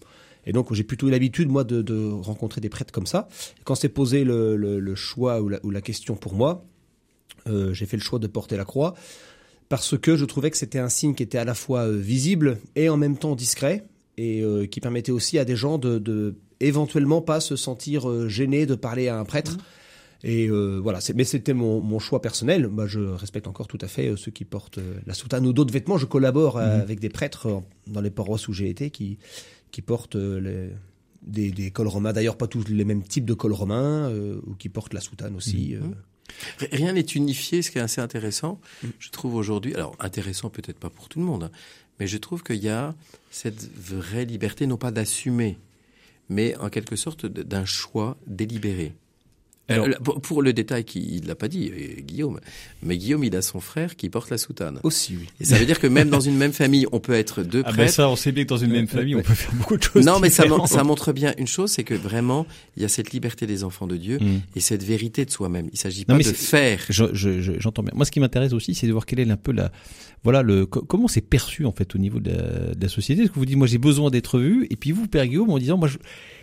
Et 0.46 0.52
donc 0.52 0.72
j'ai 0.72 0.84
plutôt 0.84 1.08
eu 1.08 1.10
l'habitude 1.10 1.48
moi 1.48 1.64
de, 1.64 1.82
de 1.82 2.10
rencontrer 2.10 2.60
des 2.60 2.68
prêtres 2.68 2.92
comme 2.92 3.06
ça. 3.06 3.28
Quand 3.64 3.74
s'est 3.74 3.88
posé 3.88 4.24
le, 4.24 4.56
le, 4.56 4.80
le 4.80 4.94
choix 4.94 5.40
ou 5.40 5.48
la, 5.48 5.60
ou 5.64 5.70
la 5.70 5.80
question 5.80 6.16
pour 6.16 6.34
moi, 6.34 6.64
euh, 7.46 7.72
j'ai 7.72 7.86
fait 7.86 7.96
le 7.96 8.02
choix 8.02 8.18
de 8.18 8.26
porter 8.26 8.56
la 8.56 8.64
croix 8.64 8.94
parce 9.68 9.96
que 9.96 10.16
je 10.16 10.24
trouvais 10.24 10.50
que 10.50 10.56
c'était 10.56 10.78
un 10.78 10.88
signe 10.88 11.14
qui 11.14 11.22
était 11.22 11.38
à 11.38 11.44
la 11.44 11.54
fois 11.54 11.88
euh, 11.88 11.96
visible 11.96 12.58
et 12.76 12.88
en 12.88 12.96
même 12.96 13.16
temps 13.16 13.34
discret 13.34 13.84
et 14.16 14.42
euh, 14.42 14.66
qui 14.66 14.80
permettait 14.80 15.12
aussi 15.12 15.38
à 15.38 15.44
des 15.44 15.56
gens 15.56 15.78
de, 15.78 15.98
de 15.98 16.34
éventuellement 16.60 17.22
pas 17.22 17.40
se 17.40 17.56
sentir 17.56 18.28
gênés 18.28 18.66
de 18.66 18.74
parler 18.74 19.08
à 19.08 19.18
un 19.18 19.24
prêtre. 19.24 19.56
Et 20.24 20.48
euh, 20.48 20.78
voilà, 20.80 21.00
mais 21.16 21.24
c'était 21.24 21.52
mon, 21.52 21.80
mon 21.80 21.98
choix 21.98 22.22
personnel. 22.22 22.68
Moi, 22.68 22.86
je 22.86 23.00
respecte 23.00 23.48
encore 23.48 23.66
tout 23.66 23.78
à 23.80 23.88
fait 23.88 24.14
ceux 24.16 24.30
qui 24.30 24.44
portent 24.44 24.78
la 25.04 25.14
soutane 25.14 25.44
ou 25.46 25.52
d'autres 25.52 25.72
vêtements. 25.72 25.98
Je 25.98 26.06
collabore 26.06 26.58
euh, 26.58 26.80
avec 26.80 27.00
des 27.00 27.08
prêtres 27.08 27.48
dans 27.88 28.00
les 28.00 28.10
paroisses 28.10 28.46
où 28.46 28.52
j'ai 28.52 28.70
été 28.70 28.90
qui, 28.90 29.18
qui 29.72 29.82
portent 29.82 30.14
euh, 30.14 30.38
les, 30.40 30.70
des, 31.22 31.50
des 31.50 31.70
cols 31.72 31.88
romains. 31.88 32.12
D'ailleurs, 32.12 32.36
pas 32.38 32.46
tous 32.46 32.68
les 32.68 32.84
mêmes 32.84 33.02
types 33.02 33.24
de 33.24 33.34
cols 33.34 33.52
romains 33.52 34.08
euh, 34.10 34.40
ou 34.46 34.54
qui 34.54 34.68
portent 34.68 34.94
la 34.94 35.00
soutane 35.00 35.34
aussi. 35.34 35.74
euh. 35.74 35.80
R- 36.60 36.68
Rien 36.72 36.92
n'est 36.92 37.00
unifié, 37.00 37.62
ce 37.62 37.70
qui 37.72 37.78
est 37.78 37.82
assez 37.82 38.00
intéressant, 38.00 38.60
je 39.00 39.10
trouve 39.10 39.34
aujourd'hui. 39.34 39.74
Alors 39.74 39.96
intéressant 39.98 40.48
peut-être 40.50 40.78
pas 40.78 40.88
pour 40.90 41.08
tout 41.08 41.18
le 41.18 41.24
monde, 41.26 41.44
hein, 41.44 41.50
mais 41.98 42.06
je 42.06 42.16
trouve 42.16 42.42
qu'il 42.42 42.62
y 42.62 42.68
a 42.68 42.94
cette 43.30 43.68
vraie 43.76 44.24
liberté, 44.24 44.66
non 44.66 44.76
pas 44.76 44.90
d'assumer, 44.92 45.58
mais 46.28 46.56
en 46.56 46.70
quelque 46.70 46.96
sorte 46.96 47.26
d'un 47.26 47.64
choix 47.64 48.16
délibéré. 48.26 48.94
Alors- 49.72 49.86
Euh, 49.88 50.18
pour, 50.22 50.42
le 50.42 50.52
détail 50.52 50.84
qu'il 50.84 51.26
l'a 51.26 51.34
pas 51.34 51.48
dit, 51.48 51.70
euh, 51.72 52.00
Guillaume, 52.02 52.40
mais 52.82 52.96
Guillaume, 52.98 53.24
il 53.24 53.34
a 53.36 53.42
son 53.42 53.60
frère 53.60 53.96
qui 53.96 54.08
porte 54.08 54.30
la 54.30 54.38
soutane. 54.38 54.78
Aussi, 54.82 55.16
oui. 55.18 55.26
Et 55.40 55.44
ça 55.44 55.56
veut 55.58 55.66
dire 55.66 55.78
que 55.80 55.86
même 55.86 56.10
dans 56.10 56.20
une 56.20 56.36
même 56.36 56.52
famille, 56.52 56.86
on 56.92 57.00
peut 57.00 57.12
être 57.14 57.42
deux 57.42 57.62
Ah 57.64 57.70
ben 57.70 57.76
prêtres. 57.76 57.92
ça, 57.92 58.08
on 58.08 58.16
sait 58.16 58.32
bien 58.32 58.44
que 58.44 58.48
dans 58.48 58.56
une 58.56 58.70
même 58.72 58.86
famille, 58.88 59.14
on 59.16 59.22
peut 59.22 59.34
faire 59.34 59.52
beaucoup 59.54 59.76
de 59.76 59.82
choses. 59.82 60.04
non, 60.04 60.18
mais 60.20 60.30
ça, 60.30 60.44
montre 60.84 61.12
bien 61.12 61.34
une 61.38 61.46
chose, 61.46 61.70
c'est 61.70 61.84
que 61.84 61.94
vraiment, 61.94 62.46
il 62.76 62.82
y 62.82 62.84
a 62.84 62.88
cette 62.88 63.12
liberté 63.12 63.46
des 63.46 63.64
enfants 63.64 63.86
de 63.86 63.96
Dieu 63.96 64.18
Mm. 64.18 64.40
et 64.56 64.60
cette 64.60 64.82
vérité 64.82 65.24
de 65.24 65.30
soi-même. 65.30 65.68
Il 65.72 65.78
s'agit 65.78 66.04
pas 66.04 66.14
mais 66.16 66.24
de 66.24 66.28
faire. 66.28 66.80
Je- 66.88 67.04
je- 67.12 67.40
je- 67.40 67.52
J'entends 67.60 67.82
bien. 67.82 67.92
Moi, 67.94 68.04
ce 68.04 68.10
qui 68.10 68.20
m'intéresse 68.20 68.52
aussi, 68.52 68.74
c'est 68.74 68.86
de 68.86 68.92
voir 68.92 69.06
quelle 69.06 69.20
est 69.20 69.30
un 69.30 69.36
peu 69.36 69.52
la, 69.52 69.70
voilà, 70.24 70.42
le, 70.42 70.66
co- 70.66 70.82
comment 70.82 71.08
c'est 71.08 71.20
perçu 71.20 71.64
en 71.66 71.72
fait 71.72 71.94
au 71.94 71.98
niveau 71.98 72.18
de 72.20 72.30
la, 72.30 72.74
de 72.74 72.82
la 72.82 72.88
société. 72.88 73.22
Parce 73.22 73.34
que 73.34 73.38
vous 73.38 73.46
dites, 73.46 73.56
moi, 73.56 73.66
j'ai 73.66 73.78
besoin 73.78 74.10
d'être 74.10 74.38
vu, 74.38 74.66
et 74.70 74.76
puis 74.76 74.92
vous, 74.92 75.06
Père 75.08 75.26
Guillaume, 75.26 75.50
en 75.50 75.58
disant, 75.58 75.76
moi, 75.78 75.88
je 75.88 75.98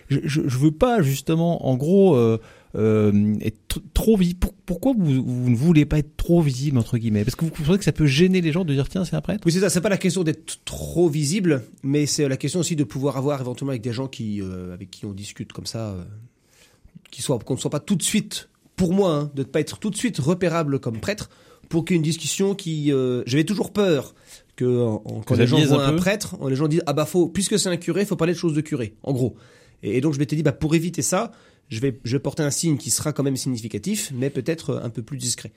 je 0.09 0.41
veux 0.41 0.71
pas 0.71 1.01
justement, 1.03 1.67
en 1.67 1.75
gros, 1.77 2.15
euh, 2.15 2.39
euh, 2.75 3.35
être 3.41 3.57
tr- 3.69 3.81
trop 3.93 4.15
visible. 4.17 4.39
Pour- 4.39 4.53
pourquoi 4.65 4.93
vous, 4.97 5.23
vous 5.23 5.49
ne 5.49 5.55
voulez 5.55 5.85
pas 5.85 5.97
être 5.99 6.15
trop 6.17 6.41
visible 6.41 6.77
entre 6.77 6.97
guillemets? 6.97 7.23
Parce 7.23 7.35
que 7.35 7.45
vous 7.45 7.51
pensez 7.51 7.77
que 7.79 7.83
ça 7.83 7.91
peut 7.91 8.05
gêner 8.05 8.41
les 8.41 8.51
gens 8.51 8.65
de 8.65 8.73
dire, 8.73 8.87
tiens, 8.89 9.05
c'est 9.05 9.15
un 9.15 9.21
prêtre? 9.21 9.41
Oui, 9.45 9.51
c'est 9.51 9.59
ça. 9.61 9.69
C'est 9.69 9.81
pas 9.81 9.89
la 9.89 9.97
question 9.97 10.23
d'être 10.23 10.59
trop 10.65 11.09
visible, 11.09 11.63
mais 11.83 12.05
c'est 12.05 12.27
la 12.27 12.37
question 12.37 12.59
aussi 12.59 12.75
de 12.75 12.83
pouvoir 12.83 13.17
avoir 13.17 13.41
éventuellement 13.41 13.71
avec 13.71 13.81
des 13.81 13.93
gens 13.93 14.07
qui, 14.07 14.41
euh, 14.41 14.73
avec 14.73 14.91
qui 14.91 15.05
on 15.05 15.13
discute 15.13 15.51
comme 15.53 15.65
ça, 15.65 15.89
euh, 15.89 16.03
qui 17.11 17.21
soient, 17.21 17.39
qu'on 17.39 17.55
ne 17.55 17.59
soit 17.59 17.71
pas 17.71 17.79
tout 17.79 17.95
de 17.95 18.03
suite, 18.03 18.49
pour 18.75 18.93
moi, 18.93 19.11
hein, 19.13 19.31
de 19.33 19.41
ne 19.41 19.47
pas 19.47 19.59
être 19.59 19.79
tout 19.79 19.89
de 19.89 19.95
suite 19.97 20.19
repérable 20.19 20.79
comme 20.79 20.99
prêtre, 20.99 21.29
pour 21.69 21.85
qu'il 21.85 21.95
y 21.95 21.97
ait 21.97 21.99
une 21.99 22.03
discussion 22.03 22.55
qui, 22.55 22.91
euh, 22.91 23.23
j'avais 23.25 23.43
toujours 23.43 23.71
peur 23.73 24.13
que 24.55 24.65
en- 24.65 25.01
en- 25.05 25.21
quand 25.21 25.35
les 25.35 25.47
gens 25.47 25.59
voient 25.65 25.85
un 25.85 25.93
un 25.95 25.97
prêtre, 25.97 26.35
les 26.47 26.55
gens 26.55 26.67
disent 26.67 26.83
ah 26.85 26.93
bah 26.93 27.05
faut, 27.05 27.27
puisque 27.27 27.57
c'est 27.57 27.69
un 27.69 27.77
curé, 27.77 28.05
faut 28.05 28.15
parler 28.15 28.33
de 28.33 28.37
choses 28.37 28.53
de 28.53 28.61
curé, 28.61 28.93
en 29.03 29.13
gros. 29.13 29.35
Et, 29.83 29.97
et 29.97 30.01
donc 30.01 30.13
je 30.13 30.19
m'étais 30.19 30.35
dit 30.35 30.43
bah 30.43 30.51
pour 30.51 30.75
éviter 30.75 31.01
ça, 31.01 31.31
je 31.69 31.79
vais, 31.79 31.99
je 32.03 32.15
vais 32.17 32.19
porter 32.21 32.43
un 32.43 32.51
signe 32.51 32.77
qui 32.77 32.89
sera 32.89 33.13
quand 33.13 33.23
même 33.23 33.37
significatif, 33.37 34.11
mais 34.13 34.29
peut-être 34.29 34.71
euh, 34.71 34.83
un 34.83 34.89
peu 34.89 35.01
plus 35.03 35.17
discret. 35.17 35.51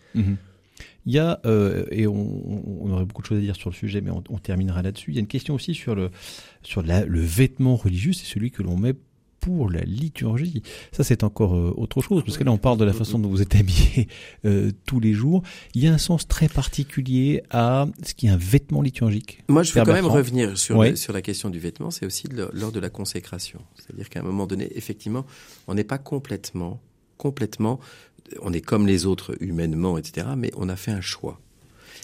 Il 1.07 1.13
y 1.13 1.19
a, 1.19 1.41
euh, 1.47 1.85
et 1.91 2.07
on, 2.07 2.85
on 2.85 2.91
aurait 2.93 3.05
beaucoup 3.05 3.23
de 3.23 3.27
choses 3.27 3.39
à 3.39 3.41
dire 3.41 3.57
sur 3.57 3.71
le 3.71 3.75
sujet, 3.75 4.01
mais 4.01 4.11
on, 4.11 4.23
on 4.31 4.39
terminera 4.39 4.83
là-dessus. 4.83 5.11
Il 5.11 5.15
y 5.15 5.19
a 5.19 5.21
une 5.21 5.27
question 5.27 5.55
aussi 5.55 5.75
sur 5.75 5.95
le, 5.95 6.11
sur 6.63 6.83
la- 6.83 7.05
le 7.05 7.21
vêtement 7.21 7.77
religieux, 7.77 8.13
c'est 8.13 8.27
celui 8.27 8.51
que 8.51 8.63
l'on 8.63 8.77
met 8.77 8.95
pour 9.43 9.69
la 9.71 9.81
liturgie. 9.83 10.63
Ça, 10.93 11.03
c'est 11.05 11.25
encore 11.25 11.55
euh, 11.57 11.75
autre 11.77 12.01
chose, 12.01 12.23
parce 12.25 12.39
que 12.39 12.45
là, 12.45 12.53
on 12.53 12.59
parle 12.59 12.79
de 12.79 12.85
la 12.85 12.93
façon 12.93 13.19
dont 13.19 13.29
vous 13.29 13.43
êtes 13.43 13.55
habillé 13.57 14.07
euh, 14.47 14.71
tous 14.87 15.01
les 15.01 15.13
jours. 15.13 15.43
Il 15.75 15.83
y 15.83 15.89
a 15.89 15.93
un 15.93 15.99
sens 15.99 16.27
très 16.29 16.49
particulier 16.49 17.43
à 17.51 17.87
ce 18.05 18.15
qui 18.15 18.27
est 18.27 18.31
un 18.31 18.37
vêtement 18.37 18.81
liturgique. 18.83 19.43
Moi, 19.49 19.65
je 19.65 19.73
veux 19.73 19.81
quand 19.85 19.93
même 19.93 20.07
revenir 20.07 20.57
sur, 20.57 20.77
le- 20.91 20.97
sur 20.97 21.13
la 21.13 21.23
question 21.23 21.51
du 21.51 21.59
vêtement. 21.59 21.91
C'est 21.91 22.07
aussi 22.07 22.29
de- 22.29 22.49
lors 22.55 22.71
de 22.73 22.79
la 22.81 22.89
consécration. 22.89 23.61
C'est-à-dire 23.77 24.09
qu'à 24.09 24.21
un 24.21 24.25
moment 24.25 24.47
donné, 24.47 24.69
effectivement, 24.77 25.27
on 25.67 25.75
n'est 25.75 25.85
pas 25.85 25.99
complètement, 25.99 26.81
complètement, 27.19 27.81
on 28.43 28.53
est 28.53 28.61
comme 28.61 28.87
les 28.87 29.07
autres 29.07 29.35
humainement, 29.41 29.99
etc. 29.99 30.29
Mais 30.37 30.53
on 30.57 30.69
a 30.69 30.77
fait 30.77 30.93
un 30.93 31.01
choix. 31.01 31.41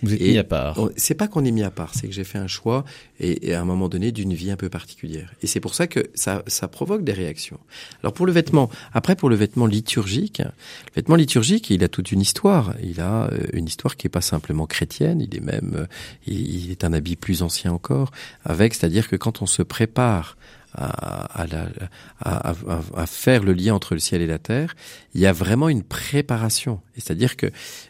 Vous 0.02 0.14
êtes 0.14 0.20
Et 0.20 0.32
mis 0.32 0.38
à 0.38 0.44
part. 0.44 0.78
C'est 0.96 1.14
pas 1.14 1.26
qu'on 1.26 1.44
est 1.44 1.50
mis 1.50 1.62
à 1.62 1.70
part, 1.70 1.94
c'est 1.94 2.06
que 2.06 2.14
j'ai 2.14 2.24
fait 2.24 2.38
un 2.38 2.46
choix 2.46 2.84
et, 3.18 3.48
et 3.48 3.54
à 3.54 3.60
un 3.60 3.64
moment 3.64 3.88
donné 3.88 4.12
d'une 4.12 4.32
vie 4.32 4.50
un 4.50 4.56
peu 4.56 4.68
particulière. 4.68 5.32
Et 5.42 5.46
c'est 5.46 5.60
pour 5.60 5.74
ça 5.74 5.86
que 5.86 6.10
ça, 6.14 6.42
ça 6.46 6.68
provoque 6.68 7.02
des 7.02 7.12
réactions. 7.12 7.58
Alors 8.02 8.12
pour 8.12 8.26
le 8.26 8.32
vêtement, 8.32 8.70
après 8.92 9.16
pour 9.16 9.28
le 9.28 9.36
vêtement 9.36 9.66
liturgique, 9.66 10.38
le 10.38 10.94
vêtement 10.94 11.16
liturgique, 11.16 11.70
il 11.70 11.82
a 11.82 11.88
toute 11.88 12.12
une 12.12 12.20
histoire. 12.20 12.74
Il 12.82 13.00
a 13.00 13.28
euh, 13.32 13.46
une 13.52 13.66
histoire 13.66 13.96
qui 13.96 14.06
est 14.06 14.10
pas 14.10 14.20
simplement 14.20 14.66
chrétienne, 14.66 15.20
il 15.20 15.34
est 15.34 15.40
même, 15.40 15.74
euh, 15.76 15.86
il, 16.26 16.66
il 16.66 16.70
est 16.70 16.84
un 16.84 16.92
habit 16.92 17.16
plus 17.16 17.42
ancien 17.42 17.72
encore, 17.72 18.12
avec, 18.44 18.74
c'est-à-dire 18.74 19.08
que 19.08 19.16
quand 19.16 19.42
on 19.42 19.46
se 19.46 19.62
prépare 19.62 20.36
à, 20.78 21.42
à, 21.42 21.46
à- 22.20 22.54
à- 22.96 23.06
faire 23.06 23.42
le 23.42 23.52
lien 23.52 23.74
entre 23.74 23.94
le 23.94 24.00
ciel 24.00 24.22
et 24.22 24.26
la 24.26 24.38
terre, 24.38 24.74
il 25.14 25.20
y 25.20 25.26
a 25.26 25.32
vraiment 25.32 25.68
une 25.68 25.82
préparation. 25.82 26.80
C'est-à-dire 26.96 27.36
que 27.36 27.46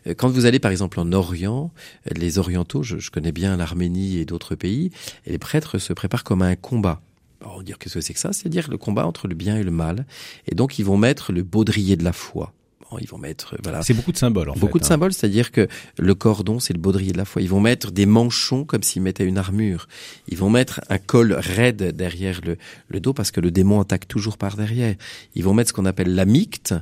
euh, 0.06 0.14
quand 0.14 0.28
vous 0.28 0.46
allez 0.46 0.58
par 0.58 0.70
exemple 0.70 0.98
en 1.00 1.12
Orient, 1.12 1.70
les 2.16 2.38
orientaux, 2.38 2.82
je, 2.82 2.98
je 2.98 3.10
connais 3.10 3.32
bien 3.32 3.56
l'Arménie 3.56 4.18
et 4.18 4.24
d'autres 4.24 4.54
pays, 4.54 4.90
les 5.26 5.38
prêtres 5.38 5.78
se 5.78 5.92
préparent 5.92 6.24
comme 6.24 6.42
à 6.42 6.46
un 6.46 6.56
combat. 6.56 7.00
on 7.44 7.58
va 7.58 7.62
dire 7.62 7.78
qu'est-ce 7.78 7.94
que 7.94 8.00
c'est 8.00 8.14
que 8.14 8.20
ça? 8.20 8.32
C'est-à-dire 8.32 8.70
le 8.70 8.78
combat 8.78 9.06
entre 9.06 9.28
le 9.28 9.34
bien 9.34 9.56
et 9.56 9.62
le 9.62 9.70
mal. 9.70 10.06
Et 10.46 10.54
donc 10.54 10.78
ils 10.78 10.84
vont 10.84 10.96
mettre 10.96 11.32
le 11.32 11.42
baudrier 11.42 11.96
de 11.96 12.04
la 12.04 12.12
foi. 12.12 12.52
Bon, 12.90 12.98
ils 12.98 13.08
vont 13.08 13.18
mettre 13.18 13.56
voilà. 13.62 13.82
C'est 13.82 13.94
beaucoup 13.94 14.12
de 14.12 14.16
symboles 14.16 14.48
en 14.48 14.54
beaucoup 14.54 14.78
fait. 14.78 14.80
de 14.80 14.84
hein. 14.84 14.88
symboles, 14.88 15.12
c'est-à-dire 15.12 15.52
que 15.52 15.68
le 15.98 16.14
cordon 16.14 16.58
c'est 16.58 16.72
le 16.72 16.78
baudrier 16.78 17.12
de 17.12 17.18
la 17.18 17.24
foi. 17.24 17.42
Ils 17.42 17.48
vont 17.48 17.60
mettre 17.60 17.90
des 17.90 18.06
manchons 18.06 18.64
comme 18.64 18.82
s'ils 18.82 19.02
mettaient 19.02 19.24
une 19.24 19.38
armure. 19.38 19.88
Ils 20.28 20.38
vont 20.38 20.50
mettre 20.50 20.80
un 20.88 20.98
col 20.98 21.34
raide 21.34 21.94
derrière 21.94 22.40
le, 22.44 22.56
le 22.88 23.00
dos 23.00 23.12
parce 23.12 23.30
que 23.30 23.40
le 23.40 23.50
démon 23.50 23.80
attaque 23.80 24.08
toujours 24.08 24.38
par 24.38 24.56
derrière. 24.56 24.94
Ils 25.34 25.44
vont 25.44 25.54
mettre 25.54 25.68
ce 25.68 25.72
qu'on 25.74 25.86
appelle 25.86 26.14
la 26.14 26.24
micte 26.24 26.74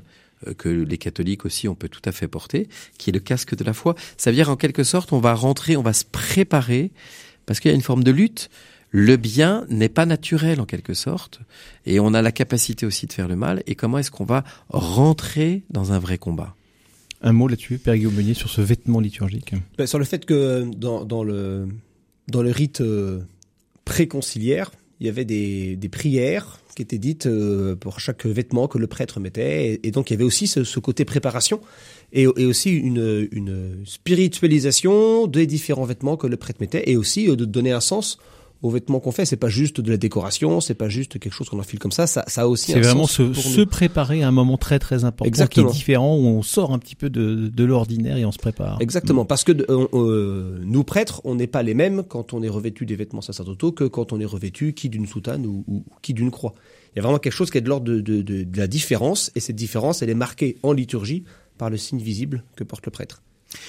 euh, 0.46 0.54
que 0.54 0.68
les 0.68 0.98
catholiques 0.98 1.44
aussi 1.44 1.66
on 1.66 1.74
peut 1.74 1.88
tout 1.88 2.02
à 2.04 2.12
fait 2.12 2.28
porter, 2.28 2.68
qui 2.98 3.10
est 3.10 3.12
le 3.12 3.20
casque 3.20 3.56
de 3.56 3.64
la 3.64 3.72
foi. 3.72 3.94
Ça 4.16 4.30
veut 4.30 4.36
dire 4.36 4.50
en 4.50 4.56
quelque 4.56 4.84
sorte 4.84 5.12
on 5.12 5.18
va 5.18 5.34
rentrer, 5.34 5.76
on 5.76 5.82
va 5.82 5.92
se 5.92 6.04
préparer 6.04 6.92
parce 7.46 7.58
qu'il 7.58 7.70
y 7.70 7.72
a 7.72 7.74
une 7.74 7.82
forme 7.82 8.04
de 8.04 8.10
lutte. 8.10 8.50
Le 8.98 9.18
bien 9.18 9.66
n'est 9.68 9.90
pas 9.90 10.06
naturel 10.06 10.58
en 10.58 10.64
quelque 10.64 10.94
sorte, 10.94 11.40
et 11.84 12.00
on 12.00 12.14
a 12.14 12.22
la 12.22 12.32
capacité 12.32 12.86
aussi 12.86 13.06
de 13.06 13.12
faire 13.12 13.28
le 13.28 13.36
mal. 13.36 13.62
Et 13.66 13.74
comment 13.74 13.98
est-ce 13.98 14.10
qu'on 14.10 14.24
va 14.24 14.42
rentrer 14.70 15.64
dans 15.68 15.92
un 15.92 15.98
vrai 15.98 16.16
combat? 16.16 16.56
Un 17.20 17.34
mot 17.34 17.46
là-dessus, 17.46 17.76
Père 17.76 17.94
Guillaume 17.94 18.14
Meunier, 18.14 18.32
sur 18.32 18.48
ce 18.48 18.62
vêtement 18.62 18.98
liturgique? 19.00 19.52
Ben, 19.76 19.86
sur 19.86 19.98
le 19.98 20.06
fait 20.06 20.24
que 20.24 20.64
dans, 20.74 21.04
dans 21.04 21.24
le 21.24 21.68
dans 22.28 22.42
le 22.42 22.50
rite 22.50 22.80
euh, 22.80 23.20
préconciliaire, 23.84 24.72
il 25.00 25.06
y 25.06 25.10
avait 25.10 25.26
des, 25.26 25.76
des 25.76 25.90
prières 25.90 26.58
qui 26.74 26.80
étaient 26.80 26.96
dites 26.96 27.26
euh, 27.26 27.76
pour 27.76 28.00
chaque 28.00 28.24
vêtement 28.24 28.66
que 28.66 28.78
le 28.78 28.86
prêtre 28.86 29.20
mettait, 29.20 29.74
et, 29.74 29.88
et 29.88 29.90
donc 29.90 30.08
il 30.08 30.14
y 30.14 30.16
avait 30.16 30.24
aussi 30.24 30.46
ce, 30.46 30.64
ce 30.64 30.80
côté 30.80 31.04
préparation 31.04 31.60
et, 32.14 32.22
et 32.22 32.46
aussi 32.46 32.70
une, 32.70 33.28
une 33.30 33.84
spiritualisation 33.84 35.26
des 35.26 35.46
différents 35.46 35.84
vêtements 35.84 36.16
que 36.16 36.26
le 36.26 36.38
prêtre 36.38 36.62
mettait, 36.62 36.90
et 36.90 36.96
aussi 36.96 37.28
euh, 37.28 37.36
de 37.36 37.44
donner 37.44 37.72
un 37.72 37.80
sens 37.80 38.16
aux 38.62 38.70
vêtements 38.70 39.00
qu'on 39.00 39.12
fait. 39.12 39.24
C'est 39.24 39.36
pas 39.36 39.48
juste 39.48 39.80
de 39.80 39.90
la 39.90 39.96
décoration, 39.96 40.60
c'est 40.60 40.74
pas 40.74 40.88
juste 40.88 41.18
quelque 41.18 41.32
chose 41.32 41.48
qu'on 41.48 41.58
enfile 41.58 41.78
comme 41.78 41.92
ça. 41.92 42.06
Ça, 42.06 42.24
ça 42.26 42.42
a 42.42 42.46
aussi 42.46 42.72
C'est 42.72 42.78
un 42.78 42.82
vraiment 42.82 43.06
sens 43.06 43.16
se, 43.16 43.22
pour 43.22 43.42
se 43.42 43.60
préparer 43.62 44.22
à 44.22 44.28
un 44.28 44.32
moment 44.32 44.56
très 44.56 44.78
très 44.78 45.04
important 45.04 45.28
Exactement. 45.28 45.68
qui 45.68 45.72
est 45.72 45.76
différent, 45.76 46.16
où 46.16 46.26
on 46.26 46.42
sort 46.42 46.72
un 46.72 46.78
petit 46.78 46.94
peu 46.94 47.10
de, 47.10 47.48
de 47.48 47.64
l'ordinaire 47.64 48.16
et 48.16 48.24
on 48.24 48.32
se 48.32 48.38
prépare. 48.38 48.78
Exactement, 48.80 49.24
parce 49.24 49.44
que 49.44 49.52
euh, 49.52 49.86
euh, 49.92 50.60
nous 50.64 50.84
prêtres, 50.84 51.20
on 51.24 51.34
n'est 51.34 51.46
pas 51.46 51.62
les 51.62 51.74
mêmes 51.74 52.02
quand 52.02 52.32
on 52.32 52.42
est 52.42 52.48
revêtu 52.48 52.86
des 52.86 52.96
vêtements 52.96 53.20
sacerdotaux 53.20 53.72
que 53.72 53.84
quand 53.84 54.12
on 54.12 54.20
est 54.20 54.24
revêtu 54.26 54.72
qui 54.72 54.88
d'une 54.88 55.06
soutane 55.06 55.46
ou, 55.46 55.64
ou 55.68 55.84
qui 56.02 56.14
d'une 56.14 56.30
croix. 56.30 56.54
Il 56.94 56.96
y 56.96 57.00
a 57.00 57.02
vraiment 57.02 57.18
quelque 57.18 57.34
chose 57.34 57.50
qui 57.50 57.58
est 57.58 57.62
de 57.62 57.68
l'ordre 57.68 57.92
de, 57.92 58.00
de 58.00 58.58
la 58.58 58.66
différence, 58.66 59.30
et 59.34 59.40
cette 59.40 59.56
différence, 59.56 60.02
elle 60.02 60.10
est 60.10 60.14
marquée 60.14 60.56
en 60.62 60.72
liturgie 60.72 61.24
par 61.58 61.70
le 61.70 61.76
signe 61.76 62.00
visible 62.00 62.42
que 62.56 62.64
porte 62.64 62.86
le 62.86 62.90
prêtre. 62.90 63.22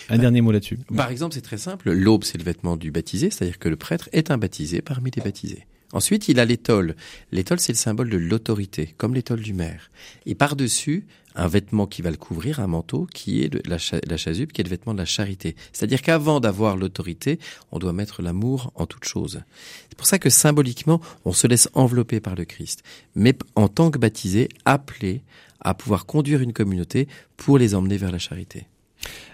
Un 0.10 0.18
dernier 0.18 0.42
mot 0.42 0.52
là-dessus. 0.52 0.78
Par 0.96 1.10
exemple, 1.12 1.34
c'est 1.36 1.42
très 1.42 1.58
simple. 1.58 1.92
L'aube, 1.92 2.24
c'est 2.24 2.38
le 2.38 2.44
vêtement 2.44 2.78
du 2.78 2.92
baptisé, 2.92 3.30
c'est-à-dire 3.30 3.60
que 3.60 3.70
le 3.70 3.76
prêtre 3.76 4.10
est 4.14 4.32
un 4.32 4.38
baptisé 4.38 4.82
parmi 4.82 5.12
les 5.16 5.22
baptisés. 5.22 5.66
Ensuite, 5.94 6.28
il 6.28 6.40
a 6.42 6.46
l'étole. 6.46 6.96
L'étole, 7.32 7.62
c'est 7.62 7.72
le 7.72 7.78
symbole 7.78 8.10
de 8.10 8.18
l'autorité, 8.18 8.94
comme 8.98 9.14
l'étole 9.16 9.40
du 9.42 9.54
maire. 9.54 9.90
Et 10.26 10.36
par-dessus, 10.36 11.06
un 11.34 11.48
vêtement 11.48 11.88
qui 11.88 12.02
va 12.02 12.12
le 12.12 12.18
couvrir, 12.18 12.60
un 12.60 12.68
manteau, 12.68 13.08
qui 13.14 13.42
est 13.42 13.66
la, 13.66 13.78
cha- 13.78 14.02
la 14.06 14.18
chasuble, 14.18 14.52
qui 14.52 14.60
est 14.60 14.66
le 14.66 14.70
vêtement 14.70 14.94
de 14.94 14.98
la 15.00 15.06
charité. 15.06 15.56
C'est-à-dire 15.72 16.02
qu'avant 16.02 16.42
d'avoir 16.42 16.76
l'autorité, 16.76 17.40
on 17.72 17.80
doit 17.80 17.94
mettre 17.94 18.22
l'amour 18.22 18.74
en 18.76 18.86
toute 18.86 19.06
chose. 19.06 19.40
C'est 19.88 19.98
pour 19.98 20.08
ça 20.08 20.20
que 20.20 20.30
symboliquement, 20.30 21.00
on 21.24 21.32
se 21.32 21.48
laisse 21.48 21.70
envelopper 21.74 22.20
par 22.20 22.36
le 22.36 22.44
Christ. 22.44 22.84
Mais 23.16 23.38
en 23.56 23.70
tant 23.70 23.90
que 23.90 23.98
baptisé, 23.98 24.50
appelé 24.66 25.22
à 25.62 25.74
pouvoir 25.74 26.06
conduire 26.06 26.42
une 26.42 26.54
communauté 26.54 27.08
pour 27.38 27.58
les 27.58 27.76
emmener 27.76 27.96
vers 27.98 28.12
la 28.12 28.20
charité. 28.20 28.68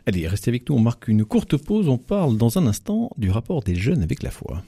Allez, 0.05 0.27
restez 0.27 0.49
avec 0.49 0.69
nous, 0.69 0.75
on 0.75 0.79
marque 0.79 1.07
une 1.07 1.25
courte 1.25 1.57
pause, 1.57 1.87
on 1.87 1.97
parle 1.97 2.37
dans 2.37 2.57
un 2.57 2.67
instant 2.67 3.11
du 3.17 3.31
rapport 3.31 3.63
des 3.63 3.75
jeunes 3.75 4.03
avec 4.03 4.23
la 4.23 4.31
foi. 4.31 4.63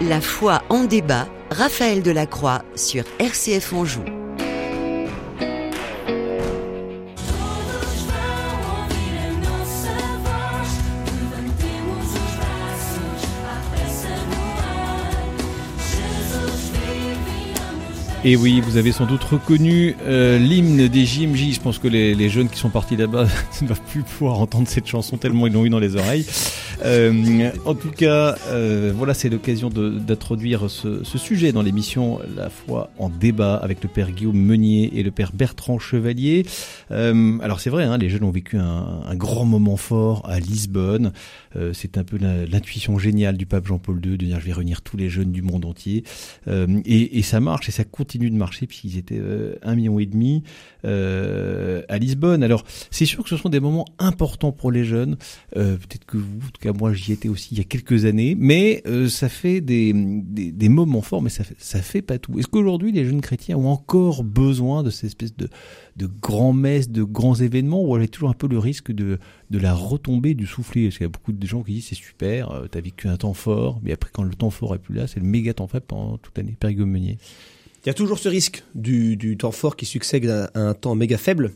La 0.00 0.20
foi 0.20 0.62
en 0.68 0.84
débat, 0.84 1.28
Raphaël 1.50 2.02
Delacroix 2.02 2.64
sur 2.76 3.04
RCF 3.18 3.72
Anjou. 3.72 4.04
Et 18.30 18.36
oui, 18.36 18.60
vous 18.60 18.76
avez 18.76 18.92
sans 18.92 19.06
doute 19.06 19.24
reconnu 19.24 19.96
euh, 20.02 20.36
l'hymne 20.36 20.86
des 20.86 21.06
JMJ. 21.06 21.54
Je 21.54 21.60
pense 21.60 21.78
que 21.78 21.88
les, 21.88 22.28
jeunes 22.28 22.50
qui 22.50 22.58
sont 22.58 22.68
partis 22.68 22.94
là-bas 22.94 23.26
ne 23.62 23.66
doivent 23.66 23.80
plus 23.80 24.02
pouvoir 24.02 24.38
entendre 24.38 24.68
cette 24.68 24.86
chanson 24.86 25.16
tellement 25.16 25.46
ils 25.46 25.54
l'ont 25.54 25.64
eu 25.64 25.70
dans 25.70 25.78
les 25.78 25.96
oreilles. 25.96 26.26
Euh, 26.84 27.50
en 27.64 27.74
tout 27.74 27.90
cas, 27.90 28.36
euh, 28.48 28.92
voilà, 28.94 29.14
c'est 29.14 29.28
l'occasion 29.28 29.68
d'introduire 29.68 30.70
ce, 30.70 31.02
ce 31.02 31.18
sujet 31.18 31.52
dans 31.52 31.62
l'émission 31.62 32.20
La 32.36 32.50
foi 32.50 32.90
en 32.98 33.08
débat 33.08 33.56
avec 33.56 33.82
le 33.82 33.88
père 33.88 34.12
Guillaume 34.12 34.38
Meunier 34.38 34.98
et 34.98 35.02
le 35.02 35.10
père 35.10 35.32
Bertrand 35.32 35.78
Chevalier. 35.78 36.46
Euh, 36.90 37.38
alors 37.40 37.60
c'est 37.60 37.70
vrai, 37.70 37.84
hein, 37.84 37.98
les 37.98 38.08
jeunes 38.08 38.24
ont 38.24 38.30
vécu 38.30 38.56
un, 38.58 39.00
un 39.06 39.16
grand 39.16 39.44
moment 39.44 39.76
fort 39.76 40.22
à 40.28 40.38
Lisbonne. 40.38 41.12
Euh, 41.56 41.72
c'est 41.72 41.98
un 41.98 42.04
peu 42.04 42.16
l'intuition 42.18 42.98
géniale 42.98 43.36
du 43.36 43.46
pape 43.46 43.66
Jean-Paul 43.66 44.00
II 44.04 44.16
de 44.16 44.24
dire 44.26 44.40
je 44.40 44.46
vais 44.46 44.52
réunir 44.52 44.82
tous 44.82 44.96
les 44.96 45.08
jeunes 45.08 45.32
du 45.32 45.42
monde 45.42 45.64
entier. 45.64 46.04
Euh, 46.46 46.80
et, 46.84 47.18
et 47.18 47.22
ça 47.22 47.40
marche 47.40 47.68
et 47.68 47.72
ça 47.72 47.84
continue 47.84 48.30
de 48.30 48.36
marcher 48.36 48.66
puisqu'ils 48.66 48.98
étaient 48.98 49.20
un 49.62 49.74
million 49.74 49.98
et 49.98 50.06
demi 50.06 50.42
à 50.84 51.98
Lisbonne. 51.98 52.42
Alors 52.42 52.64
c'est 52.90 53.04
sûr 53.04 53.24
que 53.24 53.28
ce 53.28 53.36
sont 53.36 53.48
des 53.48 53.60
moments 53.60 53.86
importants 53.98 54.52
pour 54.52 54.70
les 54.70 54.84
jeunes. 54.84 55.16
Peut-être 55.54 56.04
que 56.06 56.16
vous, 56.16 56.38
en 56.38 56.50
tout 56.50 56.60
cas 56.60 56.67
moi 56.72 56.92
j'y 56.92 57.12
étais 57.12 57.28
aussi 57.28 57.48
il 57.52 57.58
y 57.58 57.60
a 57.60 57.64
quelques 57.64 58.04
années, 58.04 58.36
mais 58.38 58.82
euh, 58.86 59.08
ça 59.08 59.28
fait 59.28 59.60
des, 59.60 59.92
des, 59.94 60.68
moments 60.68 61.02
forts, 61.02 61.22
mais 61.22 61.30
ça 61.30 61.44
fait, 61.44 61.56
ça 61.58 61.80
fait 61.80 62.02
pas 62.02 62.18
tout. 62.18 62.38
Est-ce 62.38 62.48
qu'aujourd'hui 62.48 62.92
les 62.92 63.04
jeunes 63.04 63.20
chrétiens 63.20 63.56
ont 63.56 63.68
encore 63.68 64.24
besoin 64.24 64.82
de 64.82 64.90
cette 64.90 65.04
espèce 65.04 65.36
de, 65.36 65.48
de 65.96 66.06
grands 66.06 66.52
messes, 66.52 66.90
de 66.90 67.02
grands 67.02 67.34
événements, 67.34 67.82
ou 67.82 67.94
avec 67.94 68.10
toujours 68.10 68.30
un 68.30 68.34
peu 68.34 68.48
le 68.48 68.58
risque 68.58 68.92
de, 68.92 69.18
de 69.50 69.58
la 69.58 69.74
retombée 69.74 70.34
du 70.34 70.46
soufflet 70.46 70.84
Parce 70.84 70.96
qu'il 70.96 71.04
y 71.04 71.06
a 71.06 71.10
beaucoup 71.10 71.32
de 71.32 71.46
gens 71.46 71.62
qui 71.62 71.72
disent 71.72 71.86
c'est 71.86 71.94
super, 71.94 72.50
euh, 72.50 72.66
t'as 72.66 72.80
vécu 72.80 73.08
un 73.08 73.16
temps 73.16 73.34
fort, 73.34 73.80
mais 73.82 73.92
après 73.92 74.10
quand 74.12 74.22
le 74.22 74.34
temps 74.34 74.50
fort 74.50 74.74
est 74.74 74.78
plus 74.78 74.94
là, 74.94 75.06
c'est 75.06 75.20
le 75.20 75.26
méga 75.26 75.54
temps 75.54 75.68
faible 75.68 75.86
pendant 75.86 76.18
toute 76.18 76.36
l'année. 76.36 76.56
Guillaume 76.62 76.90
Meunier. 76.90 77.18
Il 77.84 77.86
y 77.86 77.90
a 77.90 77.94
toujours 77.94 78.18
ce 78.18 78.28
risque 78.28 78.64
du, 78.74 79.16
du 79.16 79.36
temps 79.36 79.52
fort 79.52 79.76
qui 79.76 79.86
succède 79.86 80.28
à 80.28 80.50
un 80.54 80.74
temps 80.74 80.94
méga 80.94 81.16
faible. 81.16 81.52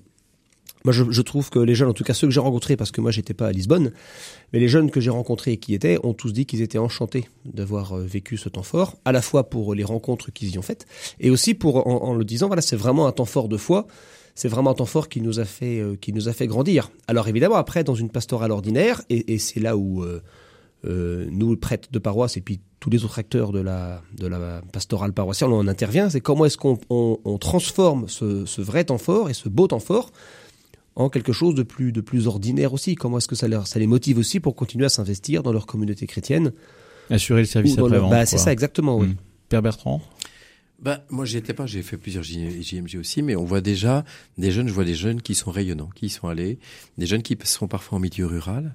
Moi, 0.85 0.93
je, 0.93 1.05
je 1.11 1.23
trouve 1.23 1.51
que 1.51 1.59
les 1.59 1.75
jeunes, 1.75 1.89
en 1.89 1.93
tout 1.93 2.05
cas 2.05 2.15
ceux 2.15 2.27
que 2.27 2.33
j'ai 2.33 2.41
rencontrés, 2.41 2.77
parce 2.77 2.91
que 2.91 3.01
moi, 3.01 3.11
j'étais 3.11 3.35
pas 3.35 3.47
à 3.47 3.53
Lisbonne, 3.53 3.93
mais 4.53 4.59
les 4.59 4.69
jeunes 4.69 4.91
que 4.91 5.01
j'ai 5.01 5.11
rencontrés 5.11 5.53
et 5.53 5.57
qui 5.57 5.75
étaient, 5.75 5.99
ont 6.03 6.15
tous 6.15 6.33
dit 6.33 6.47
qu'ils 6.47 6.63
étaient 6.63 6.79
enchantés 6.79 7.29
d'avoir 7.45 7.93
euh, 7.97 8.03
vécu 8.03 8.37
ce 8.37 8.49
temps 8.49 8.63
fort, 8.63 8.97
à 9.05 9.13
la 9.13 9.23
fois 9.23 9.49
pour 9.49 9.75
les 9.75 9.85
rencontres 9.85 10.33
qu'ils 10.33 10.51
y 10.51 10.59
ont 10.59 10.63
faites, 10.63 10.87
et 11.21 11.31
aussi 11.31 11.55
pour, 11.55 11.87
en, 11.87 12.03
en 12.05 12.15
le 12.15 12.25
disant, 12.25 12.47
voilà, 12.47 12.63
c'est 12.63 12.77
vraiment 12.77 13.07
un 13.07 13.13
temps 13.13 13.25
fort 13.25 13.49
de 13.49 13.57
foi, 13.57 13.87
c'est 14.35 14.49
vraiment 14.49 14.71
un 14.71 14.75
temps 14.75 14.87
fort 14.87 15.09
qui 15.09 15.21
nous 15.21 15.41
a 15.41 15.45
fait, 15.45 15.79
euh, 15.79 15.97
qui 16.01 16.13
nous 16.13 16.29
a 16.29 16.33
fait 16.33 16.47
grandir. 16.47 16.91
Alors 17.07 17.29
évidemment, 17.29 17.57
après, 17.57 17.85
dans 17.85 17.95
une 17.95 18.11
pastorale 18.11 18.51
ordinaire, 18.51 19.03
et, 19.11 19.35
et 19.35 19.39
c'est 19.39 19.61
là 19.61 19.77
où 19.77 20.03
euh, 20.03 20.23
euh, 20.85 21.27
nous, 21.31 21.57
prêtres 21.57 21.91
de 21.93 21.99
paroisse, 21.99 22.37
et 22.37 22.41
puis 22.41 22.61
tous 22.81 22.91
les 22.91 23.05
autres 23.05 23.19
acteurs 23.19 23.53
de 23.53 23.61
la, 23.61 24.03
de 24.17 24.27
la 24.27 24.63
pastorale 24.73 25.13
paroissiale, 25.13 25.53
on 25.53 25.69
intervient, 25.69 26.11
c'est 26.11 26.21
comment 26.21 26.47
est-ce 26.47 26.57
qu'on 26.57 26.79
on, 26.91 27.19
on 27.25 27.39
transforme 27.39 28.09
ce, 28.09 28.45
ce 28.47 28.61
vrai 28.61 28.85
temps 28.85 28.99
fort 28.99 29.31
et 29.31 29.35
ce 29.35 29.49
beau 29.49 29.69
temps 29.69 29.79
fort 29.79 30.11
en 30.95 31.09
quelque 31.09 31.33
chose 31.33 31.55
de 31.55 31.63
plus, 31.63 31.93
de 31.93 32.01
plus 32.01 32.27
ordinaire 32.27 32.73
aussi. 32.73 32.95
Comment 32.95 33.19
est-ce 33.19 33.29
que 33.29 33.35
ça, 33.35 33.49
leur, 33.49 33.67
ça 33.67 33.79
les 33.79 33.87
motive 33.87 34.19
aussi 34.19 34.41
pour 34.41 34.55
continuer 34.55 34.87
à 34.87 34.89
s'investir 34.89 35.43
dans 35.43 35.53
leur 35.53 35.67
communauté 35.67 36.07
chrétienne 36.07 36.53
Assurer 37.11 37.41
le 37.41 37.47
service 37.47 37.79
après-vente. 37.79 38.11
bah, 38.11 38.27
C'est 38.27 38.39
ça, 38.39 38.53
exactement, 38.53 38.99
oui. 38.99 39.09
Mm. 39.09 39.17
Père 39.49 39.63
Bertrand 39.63 40.01
Bah, 40.81 41.05
moi, 41.11 41.25
j'y 41.25 41.37
étais 41.37 41.55
pas. 41.55 41.67
J'ai 41.67 41.83
fait 41.83 41.97
plusieurs 41.97 42.25
JMJ 42.25 42.97
aussi, 42.97 43.23
mais 43.23 43.37
on 43.37 43.45
voit 43.45 43.61
déjà 43.61 44.05
des 44.39 44.51
jeunes. 44.51 44.69
Je 44.69 44.73
vois 44.73 44.85
des 44.85 44.95
jeunes 44.95 45.21
qui 45.21 45.35
sont 45.35 45.51
rayonnants, 45.51 45.91
qui 45.95 46.07
y 46.07 46.11
sont 46.11 46.29
allés, 46.29 46.59
des 46.99 47.07
jeunes 47.07 47.23
qui 47.23 47.37
sont 47.45 47.69
parfois 47.69 47.99
en 47.99 48.01
milieu 48.01 48.27
rural. 48.27 48.75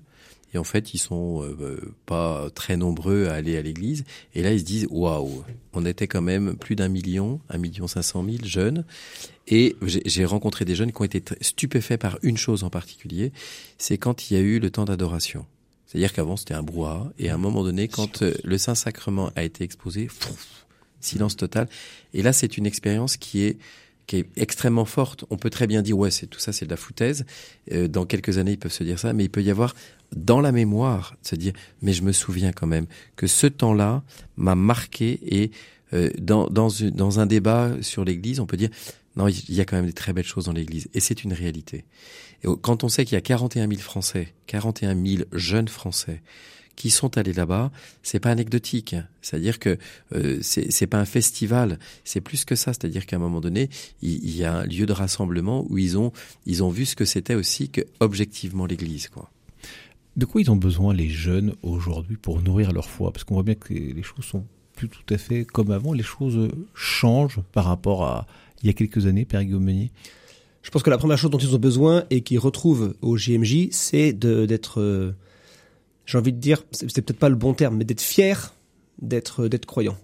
Et 0.53 0.57
en 0.57 0.63
fait, 0.63 0.93
ils 0.93 0.97
sont 0.99 1.43
euh, 1.43 1.57
euh, 1.59 1.93
pas 2.05 2.49
très 2.55 2.77
nombreux 2.77 3.27
à 3.27 3.33
aller 3.33 3.57
à 3.57 3.61
l'église. 3.61 4.05
Et 4.33 4.41
là, 4.41 4.53
ils 4.53 4.59
se 4.59 4.65
disent 4.65 4.87
waouh, 4.89 5.43
on 5.73 5.85
était 5.85 6.07
quand 6.07 6.21
même 6.21 6.55
plus 6.55 6.75
d'un 6.75 6.87
million, 6.87 7.41
un 7.49 7.57
million 7.57 7.87
cinq 7.87 8.03
cent 8.03 8.23
mille 8.23 8.45
jeunes. 8.45 8.85
Et 9.47 9.75
j'ai 9.81 10.25
rencontré 10.25 10.65
des 10.65 10.75
jeunes 10.75 10.91
qui 10.91 11.01
ont 11.01 11.05
été 11.05 11.23
stupéfaits 11.41 11.97
par 11.97 12.19
une 12.21 12.37
chose 12.37 12.63
en 12.63 12.69
particulier, 12.69 13.31
c'est 13.77 13.97
quand 13.97 14.29
il 14.29 14.33
y 14.33 14.37
a 14.37 14.41
eu 14.41 14.59
le 14.59 14.69
temps 14.69 14.85
d'adoration. 14.85 15.45
C'est-à-dire 15.85 16.11
qu'avant 16.11 16.35
c'était 16.35 16.53
un 16.53 16.63
brouhaha, 16.63 17.11
et 17.17 17.29
à 17.29 17.35
un 17.35 17.37
moment 17.37 17.63
donné, 17.63 17.87
quand 17.87 18.23
euh, 18.23 18.33
le 18.43 18.57
Saint 18.57 18.75
Sacrement 18.75 19.31
a 19.37 19.43
été 19.43 19.63
exposé, 19.63 20.09
silence 20.99 21.37
total. 21.37 21.69
Et 22.13 22.21
là, 22.21 22.33
c'est 22.33 22.57
une 22.57 22.65
expérience 22.65 23.17
qui 23.17 23.43
est 23.43 23.57
qui 24.07 24.15
est 24.19 24.29
extrêmement 24.37 24.85
forte. 24.85 25.25
On 25.29 25.37
peut 25.37 25.49
très 25.49 25.67
bien 25.67 25.81
dire 25.81 25.97
ouais, 25.97 26.11
c'est 26.11 26.27
tout 26.27 26.39
ça, 26.39 26.53
c'est 26.53 26.63
de 26.63 26.69
la 26.69 26.77
foutaise. 26.77 27.25
Euh, 27.73 27.89
dans 27.89 28.05
quelques 28.05 28.37
années, 28.37 28.53
ils 28.53 28.57
peuvent 28.57 28.71
se 28.71 28.85
dire 28.85 28.97
ça, 28.99 29.11
mais 29.11 29.25
il 29.25 29.29
peut 29.29 29.43
y 29.43 29.51
avoir 29.51 29.75
dans 30.15 30.41
la 30.41 30.51
mémoire 30.51 31.15
se 31.21 31.35
dire 31.35 31.53
mais 31.81 31.93
je 31.93 32.03
me 32.03 32.11
souviens 32.11 32.51
quand 32.51 32.67
même 32.67 32.85
que 33.15 33.27
ce 33.27 33.47
temps-là 33.47 34.03
m'a 34.35 34.55
marqué 34.55 35.19
et 35.23 35.51
euh, 35.93 36.09
dans 36.17 36.47
dans 36.47 36.69
dans 36.91 37.19
un 37.19 37.25
débat 37.25 37.71
sur 37.81 38.03
l'Église, 38.03 38.39
on 38.39 38.45
peut 38.45 38.57
dire 38.57 38.69
non, 39.15 39.27
il 39.27 39.53
y 39.53 39.61
a 39.61 39.65
quand 39.65 39.77
même 39.77 39.87
des 39.87 39.93
très 39.93 40.13
belles 40.13 40.25
choses 40.25 40.45
dans 40.45 40.53
l'Église 40.53 40.87
et 40.93 40.99
c'est 40.99 41.23
une 41.23 41.33
réalité. 41.33 41.85
Et 42.43 42.47
quand 42.61 42.83
on 42.83 42.89
sait 42.89 43.03
qu'il 43.03 43.15
y 43.15 43.17
a 43.17 43.21
41 43.21 43.67
000 43.67 43.81
Français, 43.81 44.33
41 44.45 44.95
000 44.95 45.23
jeunes 45.31 45.67
Français 45.67 46.21
qui 46.75 46.91
sont 46.91 47.17
allés 47.17 47.33
là-bas, 47.33 47.71
c'est 48.03 48.19
pas 48.19 48.29
anecdotique. 48.29 48.95
C'est-à-dire 49.23 49.57
que 49.57 49.79
euh, 50.13 50.37
c'est 50.41 50.85
pas 50.85 50.99
un 50.99 51.05
festival, 51.05 51.79
c'est 52.03 52.21
plus 52.21 52.45
que 52.45 52.55
ça. 52.55 52.73
C'est-à-dire 52.73 53.07
qu'à 53.07 53.15
un 53.15 53.19
moment 53.19 53.41
donné, 53.41 53.69
il, 54.03 54.23
il 54.23 54.37
y 54.37 54.45
a 54.45 54.53
un 54.53 54.65
lieu 54.65 54.85
de 54.85 54.93
rassemblement 54.93 55.65
où 55.69 55.79
ils 55.79 55.97
ont 55.97 56.13
ils 56.45 56.63
ont 56.63 56.69
vu 56.69 56.85
ce 56.85 56.95
que 56.95 57.05
c'était 57.05 57.33
aussi 57.33 57.69
que 57.69 57.81
objectivement 57.99 58.67
l'Église, 58.67 59.09
quoi. 59.09 59.31
De 60.17 60.25
quoi 60.25 60.41
ils 60.41 60.49
ont 60.49 60.55
besoin 60.55 60.93
les 60.93 61.09
jeunes 61.09 61.53
aujourd'hui 61.61 62.17
pour 62.17 62.41
nourrir 62.41 62.71
leur 62.71 62.89
foi? 62.89 63.11
Parce 63.13 63.23
qu'on 63.23 63.35
voit 63.35 63.43
bien 63.43 63.55
que 63.55 63.71
les 63.71 64.03
choses 64.03 64.25
sont 64.25 64.45
plus 64.75 64.89
tout 64.89 65.13
à 65.13 65.17
fait 65.17 65.45
comme 65.45 65.71
avant. 65.71 65.93
Les 65.93 66.03
choses 66.03 66.49
changent 66.73 67.39
par 67.51 67.65
rapport 67.65 68.03
à 68.03 68.27
il 68.63 68.67
y 68.67 68.69
a 68.69 68.73
quelques 68.73 69.05
années, 69.05 69.25
Père 69.25 69.43
Guillaume 69.43 69.63
Meunier. 69.63 69.91
Je 70.63 70.71
pense 70.71 70.83
que 70.83 70.89
la 70.89 70.97
première 70.97 71.17
chose 71.17 71.29
dont 71.29 71.37
ils 71.37 71.55
ont 71.55 71.59
besoin 71.59 72.05
et 72.09 72.21
qu'ils 72.21 72.39
retrouvent 72.39 72.95
au 73.01 73.15
JMJ, 73.15 73.69
c'est 73.71 74.11
d'être, 74.11 74.81
euh, 74.81 75.13
j'ai 76.05 76.17
envie 76.17 76.33
de 76.33 76.39
dire, 76.39 76.63
c'est 76.71 76.87
peut-être 77.01 77.19
pas 77.19 77.29
le 77.29 77.35
bon 77.35 77.53
terme, 77.53 77.77
mais 77.77 77.85
d'être 77.85 78.01
fier 78.01 78.53
d'être 79.01 79.47
d'être 79.47 79.67
croyant. 79.67 79.95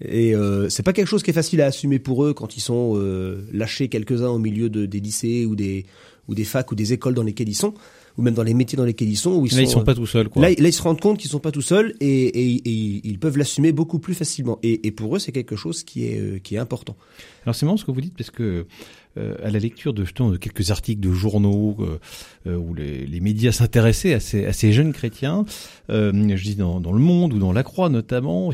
Et 0.00 0.34
euh, 0.34 0.68
c'est 0.70 0.82
pas 0.82 0.92
quelque 0.92 1.06
chose 1.06 1.22
qui 1.22 1.30
est 1.30 1.34
facile 1.34 1.60
à 1.60 1.66
assumer 1.66 1.98
pour 1.98 2.24
eux 2.24 2.32
quand 2.32 2.56
ils 2.56 2.60
sont 2.60 2.94
euh, 2.96 3.46
lâchés 3.52 3.88
quelques-uns 3.88 4.30
au 4.30 4.38
milieu 4.38 4.70
de, 4.70 4.86
des 4.86 5.00
lycées 5.00 5.44
ou 5.44 5.54
des 5.54 5.84
ou 6.28 6.34
des 6.34 6.44
facs 6.44 6.72
ou 6.72 6.74
des 6.74 6.92
écoles 6.92 7.14
dans 7.14 7.22
lesquelles 7.22 7.48
ils 7.48 7.54
sont, 7.54 7.74
ou 8.18 8.22
même 8.22 8.34
dans 8.34 8.42
les 8.42 8.54
métiers 8.54 8.76
dans 8.76 8.84
lesquels 8.84 9.08
ils 9.08 9.16
sont. 9.16 9.32
Où 9.36 9.46
ils 9.46 9.54
Là, 9.54 9.62
ils 9.62 9.66
sont, 9.66 9.78
sont 9.80 9.84
pas 9.84 9.94
tout 9.94 10.06
seuls, 10.06 10.28
quoi. 10.28 10.42
Là, 10.42 10.48
là, 10.50 10.68
ils 10.68 10.72
se 10.72 10.82
rendent 10.82 11.00
compte 11.00 11.18
qu'ils 11.18 11.30
sont 11.30 11.38
pas 11.40 11.50
tout 11.52 11.62
seuls 11.62 11.94
et, 12.00 12.06
et- 12.06 12.56
et 12.68 13.00
ils 13.04 13.18
peuvent 13.18 13.38
l'assumer 13.38 13.72
beaucoup 13.72 13.98
plus 13.98 14.14
facilement. 14.14 14.58
Et, 14.62 14.86
et 14.86 14.90
pour 14.90 15.14
eux, 15.16 15.18
c'est 15.18 15.32
quelque 15.32 15.56
chose 15.56 15.82
qui 15.84 16.06
est 16.06 16.18
euh, 16.20 16.38
qui 16.38 16.54
est 16.56 16.58
important. 16.58 16.96
Alors 17.44 17.54
c'est 17.54 17.66
marrant 17.66 17.76
ce 17.76 17.84
que 17.84 17.90
vous 17.90 18.00
dites 18.00 18.14
parce 18.16 18.30
que 18.30 18.66
euh, 19.11 19.11
à 19.16 19.50
la 19.50 19.58
lecture 19.58 19.92
de, 19.92 20.04
de 20.04 20.36
quelques 20.36 20.70
articles 20.70 21.00
de 21.00 21.12
journaux 21.12 21.76
euh, 21.80 21.98
euh, 22.46 22.56
où 22.56 22.74
les, 22.74 23.06
les 23.06 23.20
médias 23.20 23.52
s'intéressaient 23.52 24.14
à 24.14 24.20
ces, 24.20 24.46
à 24.46 24.52
ces 24.52 24.72
jeunes 24.72 24.92
chrétiens, 24.92 25.44
euh, 25.90 26.12
je 26.36 26.42
dis 26.42 26.54
dans, 26.54 26.80
dans 26.80 26.92
le 26.92 26.98
Monde 26.98 27.34
ou 27.34 27.38
dans 27.38 27.52
la 27.52 27.62
Croix 27.62 27.88
notamment, 27.88 28.50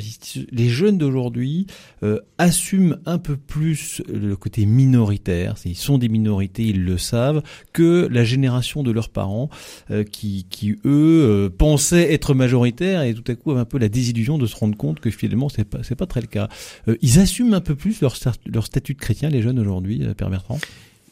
les 0.50 0.68
jeunes 0.68 0.98
d'aujourd'hui 0.98 1.66
euh, 2.02 2.18
assument 2.38 2.96
un 3.06 3.18
peu 3.18 3.36
plus 3.36 4.02
le 4.12 4.34
côté 4.36 4.66
minoritaire, 4.66 5.54
ils 5.64 5.76
sont 5.76 5.98
des 5.98 6.08
minorités, 6.08 6.64
ils 6.64 6.84
le 6.84 6.98
savent, 6.98 7.42
que 7.72 8.08
la 8.10 8.24
génération 8.24 8.82
de 8.82 8.90
leurs 8.90 9.10
parents 9.10 9.50
euh, 9.90 10.04
qui, 10.04 10.46
qui 10.50 10.72
eux 10.72 10.78
euh, 10.86 11.48
pensaient 11.50 12.12
être 12.12 12.34
majoritaires 12.34 13.02
et 13.02 13.14
tout 13.14 13.30
à 13.30 13.34
coup 13.34 13.52
avaient 13.52 13.60
un 13.60 13.64
peu 13.64 13.78
la 13.78 13.88
désillusion 13.88 14.38
de 14.38 14.46
se 14.46 14.56
rendre 14.56 14.76
compte 14.76 15.00
que 15.00 15.10
finalement 15.10 15.48
c'est 15.48 15.64
pas 15.64 15.78
c'est 15.82 15.94
pas 15.94 16.06
très 16.06 16.20
le 16.20 16.26
cas. 16.26 16.48
Euh, 16.88 16.96
ils 17.02 17.18
assument 17.20 17.54
un 17.54 17.60
peu 17.60 17.74
plus 17.74 18.00
leur, 18.00 18.14
sta- 18.14 18.34
leur 18.46 18.66
statut 18.66 18.94
de 18.94 18.98
chrétien, 18.98 19.28
les 19.28 19.42
jeunes 19.42 19.58
aujourd'hui, 19.58 20.02
euh, 20.02 20.14
Père 20.14 20.30
Bertrand 20.30 20.47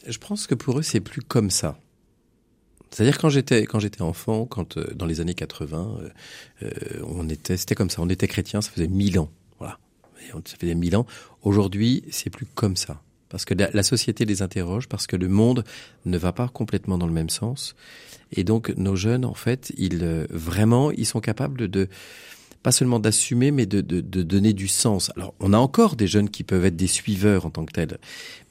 Je 0.05 0.17
pense 0.17 0.47
que 0.47 0.55
pour 0.55 0.79
eux, 0.79 0.83
c'est 0.83 0.99
plus 0.99 1.21
comme 1.21 1.49
ça. 1.49 1.77
C'est-à-dire 2.91 3.17
quand 3.17 3.29
j'étais 3.29 3.65
quand 3.65 3.79
j'étais 3.79 4.01
enfant, 4.01 4.45
quand 4.45 4.77
euh, 4.77 4.93
dans 4.95 5.05
les 5.05 5.19
années 5.19 5.33
80, 5.33 5.97
euh, 5.99 6.09
euh, 6.63 6.69
on 7.05 7.27
était 7.29 7.57
c'était 7.57 7.75
comme 7.75 7.89
ça, 7.89 8.01
on 8.01 8.09
était 8.09 8.27
chrétien, 8.27 8.61
ça 8.61 8.71
faisait 8.71 8.87
mille 8.87 9.19
ans, 9.19 9.29
voilà, 9.59 9.77
ça 10.45 10.57
faisait 10.57 10.73
mille 10.73 10.95
ans. 10.95 11.05
Aujourd'hui, 11.43 12.03
c'est 12.11 12.29
plus 12.29 12.45
comme 12.45 12.77
ça. 12.77 13.01
Parce 13.29 13.43
que 13.43 13.53
la, 13.53 13.69
la 13.73 13.83
société 13.83 14.23
les 14.23 14.41
interroge, 14.41 14.87
parce 14.87 15.05
que 15.05 15.17
le 15.17 15.27
monde 15.27 15.65
ne 16.05 16.17
va 16.17 16.31
pas 16.31 16.47
complètement 16.47 16.97
dans 16.97 17.07
le 17.07 17.13
même 17.13 17.29
sens, 17.29 17.75
et 18.31 18.43
donc 18.43 18.69
nos 18.77 18.95
jeunes, 18.95 19.25
en 19.25 19.33
fait, 19.33 19.71
ils 19.77 20.03
euh, 20.03 20.27
vraiment, 20.29 20.91
ils 20.91 21.05
sont 21.05 21.21
capables 21.21 21.67
de 21.67 21.87
pas 22.67 22.73
seulement 22.73 22.99
d'assumer, 22.99 23.51
mais 23.51 23.65
de, 23.65 23.79
de, 23.79 24.01
donner 24.01 24.51
du 24.51 24.67
sens. 24.67 25.09
Alors, 25.15 25.33
on 25.39 25.53
a 25.53 25.57
encore 25.57 25.95
des 25.95 26.05
jeunes 26.05 26.29
qui 26.29 26.43
peuvent 26.43 26.65
être 26.65 26.75
des 26.75 26.87
suiveurs 26.87 27.45
en 27.45 27.49
tant 27.49 27.63
que 27.63 27.71
tels, 27.71 27.97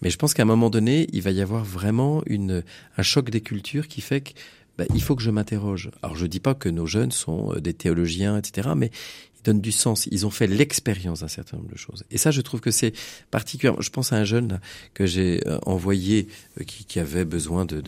mais 0.00 0.08
je 0.08 0.16
pense 0.16 0.32
qu'à 0.32 0.44
un 0.44 0.46
moment 0.46 0.70
donné, 0.70 1.06
il 1.12 1.20
va 1.20 1.32
y 1.32 1.42
avoir 1.42 1.66
vraiment 1.66 2.22
une, 2.24 2.64
un 2.96 3.02
choc 3.02 3.28
des 3.28 3.42
cultures 3.42 3.88
qui 3.88 4.00
fait 4.00 4.22
que 4.22 4.30
bah, 4.78 4.86
il 4.94 5.02
faut 5.02 5.16
que 5.16 5.22
je 5.22 5.30
m'interroge. 5.30 5.90
Alors, 6.02 6.16
je 6.16 6.24
dis 6.24 6.40
pas 6.40 6.54
que 6.54 6.70
nos 6.70 6.86
jeunes 6.86 7.12
sont 7.12 7.52
euh, 7.52 7.60
des 7.60 7.74
théologiens, 7.74 8.38
etc., 8.38 8.70
mais 8.74 8.90
ils 9.46 9.50
donnent 9.50 9.60
du 9.60 9.72
sens. 9.72 10.08
Ils 10.10 10.26
ont 10.26 10.30
fait 10.30 10.46
l'expérience 10.46 11.20
d'un 11.20 11.28
certain 11.28 11.56
nombre 11.56 11.70
de 11.70 11.76
choses. 11.76 12.04
Et 12.10 12.18
ça, 12.18 12.30
je 12.30 12.40
trouve 12.40 12.60
que 12.60 12.70
c'est 12.70 12.92
particulièrement. 13.30 13.80
Je 13.80 13.90
pense 13.90 14.12
à 14.12 14.16
un 14.16 14.24
jeune 14.24 14.60
que 14.94 15.06
j'ai 15.06 15.46
euh, 15.46 15.58
envoyé, 15.66 16.28
euh, 16.60 16.64
qui, 16.64 16.98
avait 16.98 17.24
besoin 17.24 17.64
de, 17.64 17.80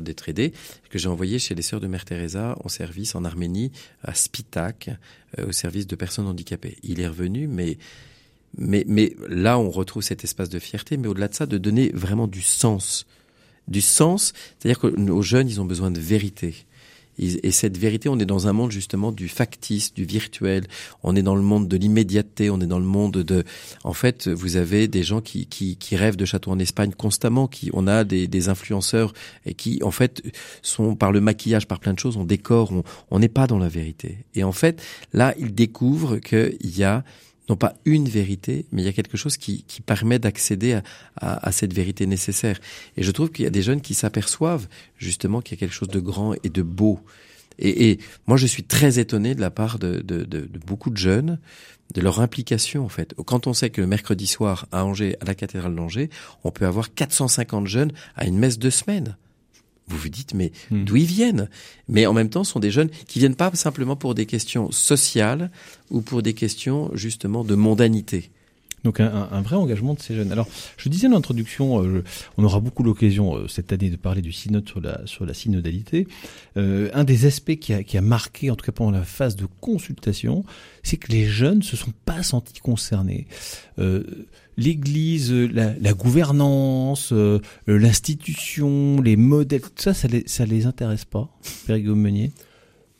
d'être 0.00 0.28
aidé, 0.28 0.52
que 0.90 0.98
j'ai 0.98 1.08
envoyé 1.08 1.38
chez 1.38 1.54
les 1.54 1.62
sœurs 1.62 1.80
de 1.80 1.86
Mère 1.86 2.04
Teresa 2.04 2.56
en 2.62 2.68
service 2.68 3.14
en 3.14 3.24
Arménie, 3.24 3.72
à 4.02 4.14
Spitak, 4.14 4.90
euh, 5.38 5.48
au 5.48 5.52
service 5.52 5.86
de 5.86 5.96
personnes 5.96 6.26
handicapées. 6.26 6.76
Il 6.82 7.00
est 7.00 7.08
revenu, 7.08 7.46
mais 7.46 7.78
mais, 8.58 8.84
mais 8.88 9.14
là, 9.28 9.58
on 9.58 9.70
retrouve 9.70 10.02
cet 10.02 10.24
espace 10.24 10.48
de 10.48 10.58
fierté, 10.58 10.96
mais 10.96 11.08
au-delà 11.08 11.28
de 11.28 11.34
ça, 11.34 11.44
de 11.44 11.58
donner 11.58 11.90
vraiment 11.92 12.26
du 12.26 12.40
sens. 12.40 13.06
Du 13.68 13.82
sens, 13.82 14.32
c'est-à-dire 14.58 14.78
que 14.78 14.86
nos 14.86 15.20
jeunes, 15.20 15.48
ils 15.48 15.60
ont 15.60 15.66
besoin 15.66 15.90
de 15.90 16.00
vérité. 16.00 16.64
Et 17.18 17.50
cette 17.50 17.78
vérité, 17.78 18.08
on 18.08 18.18
est 18.18 18.26
dans 18.26 18.46
un 18.46 18.52
monde 18.52 18.70
justement 18.70 19.12
du 19.12 19.28
factice, 19.28 19.94
du 19.94 20.04
virtuel. 20.04 20.66
On 21.02 21.16
est 21.16 21.22
dans 21.22 21.34
le 21.34 21.42
monde 21.42 21.68
de 21.68 21.76
l'immédiateté. 21.76 22.50
On 22.50 22.60
est 22.60 22.66
dans 22.66 22.78
le 22.78 22.84
monde 22.84 23.18
de. 23.18 23.44
En 23.84 23.94
fait, 23.94 24.28
vous 24.28 24.56
avez 24.56 24.88
des 24.88 25.02
gens 25.02 25.20
qui, 25.20 25.46
qui, 25.46 25.76
qui 25.76 25.96
rêvent 25.96 26.16
de 26.16 26.24
châteaux 26.24 26.50
en 26.50 26.58
Espagne 26.58 26.92
constamment. 26.92 27.48
Qui, 27.48 27.70
on 27.72 27.86
a 27.86 28.04
des, 28.04 28.26
des 28.26 28.48
influenceurs 28.48 29.12
et 29.44 29.54
qui, 29.54 29.80
en 29.82 29.90
fait, 29.90 30.22
sont 30.62 30.94
par 30.94 31.12
le 31.12 31.20
maquillage, 31.20 31.66
par 31.66 31.80
plein 31.80 31.94
de 31.94 31.98
choses, 31.98 32.16
on 32.16 32.24
décore. 32.24 32.72
On 32.72 33.16
on 33.16 33.18
n'est 33.18 33.28
pas 33.28 33.46
dans 33.46 33.58
la 33.58 33.68
vérité. 33.68 34.18
Et 34.34 34.44
en 34.44 34.52
fait, 34.52 34.82
là, 35.12 35.34
ils 35.38 35.54
découvrent 35.54 36.18
qu'il 36.18 36.76
y 36.76 36.84
a 36.84 37.02
non 37.48 37.56
pas 37.56 37.74
une 37.84 38.08
vérité, 38.08 38.66
mais 38.72 38.82
il 38.82 38.84
y 38.84 38.88
a 38.88 38.92
quelque 38.92 39.16
chose 39.16 39.36
qui, 39.36 39.64
qui 39.64 39.80
permet 39.80 40.18
d'accéder 40.18 40.74
à, 40.74 40.82
à, 41.16 41.48
à 41.48 41.52
cette 41.52 41.72
vérité 41.72 42.06
nécessaire. 42.06 42.58
Et 42.96 43.02
je 43.02 43.10
trouve 43.10 43.30
qu'il 43.30 43.44
y 43.44 43.48
a 43.48 43.50
des 43.50 43.62
jeunes 43.62 43.80
qui 43.80 43.94
s'aperçoivent 43.94 44.68
justement 44.98 45.40
qu'il 45.40 45.56
y 45.56 45.58
a 45.58 45.60
quelque 45.60 45.74
chose 45.74 45.88
de 45.88 46.00
grand 46.00 46.34
et 46.42 46.48
de 46.48 46.62
beau. 46.62 47.00
Et, 47.58 47.90
et 47.90 47.98
moi, 48.26 48.36
je 48.36 48.46
suis 48.46 48.64
très 48.64 48.98
étonné 48.98 49.34
de 49.34 49.40
la 49.40 49.50
part 49.50 49.78
de, 49.78 50.00
de, 50.00 50.24
de, 50.24 50.40
de 50.40 50.58
beaucoup 50.66 50.90
de 50.90 50.96
jeunes, 50.96 51.38
de 51.94 52.00
leur 52.00 52.20
implication 52.20 52.84
en 52.84 52.88
fait. 52.88 53.14
Quand 53.24 53.46
on 53.46 53.52
sait 53.52 53.70
que 53.70 53.80
le 53.80 53.86
mercredi 53.86 54.26
soir 54.26 54.66
à 54.72 54.84
Angers, 54.84 55.16
à 55.20 55.24
la 55.24 55.34
cathédrale 55.34 55.74
d'Angers, 55.74 56.10
on 56.44 56.50
peut 56.50 56.66
avoir 56.66 56.92
450 56.92 57.66
jeunes 57.66 57.92
à 58.16 58.26
une 58.26 58.38
messe 58.38 58.58
de 58.58 58.70
semaine. 58.70 59.16
Vous 59.88 59.96
vous 59.98 60.08
dites, 60.08 60.34
mais 60.34 60.52
Hmm. 60.70 60.84
d'où 60.84 60.96
ils 60.96 61.06
viennent? 61.06 61.48
Mais 61.88 62.06
en 62.06 62.12
même 62.12 62.28
temps, 62.28 62.44
ce 62.44 62.52
sont 62.52 62.60
des 62.60 62.70
jeunes 62.70 62.90
qui 63.06 63.18
viennent 63.20 63.36
pas 63.36 63.50
simplement 63.54 63.96
pour 63.96 64.14
des 64.14 64.26
questions 64.26 64.70
sociales 64.72 65.50
ou 65.90 66.00
pour 66.00 66.22
des 66.22 66.34
questions 66.34 66.90
justement 66.94 67.44
de 67.44 67.54
mondanité. 67.54 68.30
Donc 68.86 69.00
un, 69.00 69.42
vrai 69.42 69.56
engagement 69.56 69.94
de 69.94 70.00
ces 70.00 70.14
jeunes. 70.14 70.30
Alors, 70.30 70.46
je 70.76 70.88
disais 70.88 71.08
en 71.08 71.16
introduction, 71.16 71.82
euh, 71.82 72.04
on 72.38 72.44
aura 72.44 72.60
beaucoup 72.60 72.84
l'occasion 72.84 73.34
euh, 73.34 73.48
cette 73.48 73.72
année 73.72 73.90
de 73.90 73.96
parler 73.96 74.22
du 74.22 74.30
synode 74.30 74.64
sur 75.06 75.26
la 75.26 75.34
synodalité. 75.34 76.06
Euh, 76.56 76.88
un 76.94 77.02
des 77.02 77.26
aspects 77.26 77.56
qui 77.56 77.72
a, 77.74 78.00
marqué, 78.00 78.48
en 78.48 78.54
tout 78.54 78.64
cas 78.64 78.70
pendant 78.70 78.92
la 78.92 79.02
phase 79.02 79.34
de 79.34 79.46
consultation, 79.60 80.44
c'est 80.84 80.98
que 80.98 81.10
les 81.10 81.26
jeunes 81.26 81.64
se 81.64 81.76
sont 81.76 81.92
pas 82.04 82.22
sentis 82.22 82.60
concernés. 82.60 83.26
L'Église, 84.56 85.32
la, 85.32 85.92
gouvernance, 85.92 87.12
l'institution, 87.66 89.00
les 89.00 89.16
modèles, 89.16 89.62
tout 89.62 89.70
ça, 89.78 89.94
ça 89.94 90.06
les 90.06 90.24
les 90.46 90.66
intéresse 90.66 91.04
pas, 91.04 91.28
Père 91.66 91.78
Meunier. 91.78 92.30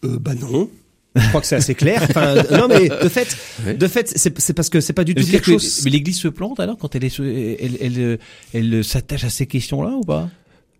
Euh, 0.05 0.19
bah 0.19 0.35
non. 0.35 0.69
Je 1.17 1.29
crois 1.29 1.41
que 1.41 1.47
c'est 1.47 1.57
assez 1.57 1.75
clair. 1.75 2.03
Enfin, 2.09 2.35
non, 2.53 2.69
mais 2.69 2.89
de 2.89 3.09
fait, 3.09 3.37
Oui. 3.67 3.75
de 3.75 3.89
fait, 3.89 4.13
c'est 4.17 4.53
parce 4.55 4.69
que 4.69 4.81
c'est 4.81 4.93
pas 4.93 5.05
du 5.05 5.15
tout 5.15 5.25
quelque 5.25 5.45
que- 5.47 5.53
chose. 5.53 5.81
Mais 5.85 5.91
l'Église 5.91 6.19
se 6.19 6.29
plante 6.29 6.61
alors 6.61 6.77
quand 6.79 6.95
elle 6.95 7.05
est, 7.05 7.19
elle, 7.19 7.77
elle, 7.81 8.19
elle, 8.53 8.73
elle 8.75 8.85
s'attache 8.85 9.25
à 9.25 9.31
ces 9.31 9.47
questions-là 9.47 9.91
ou 9.91 10.03
pas? 10.03 10.29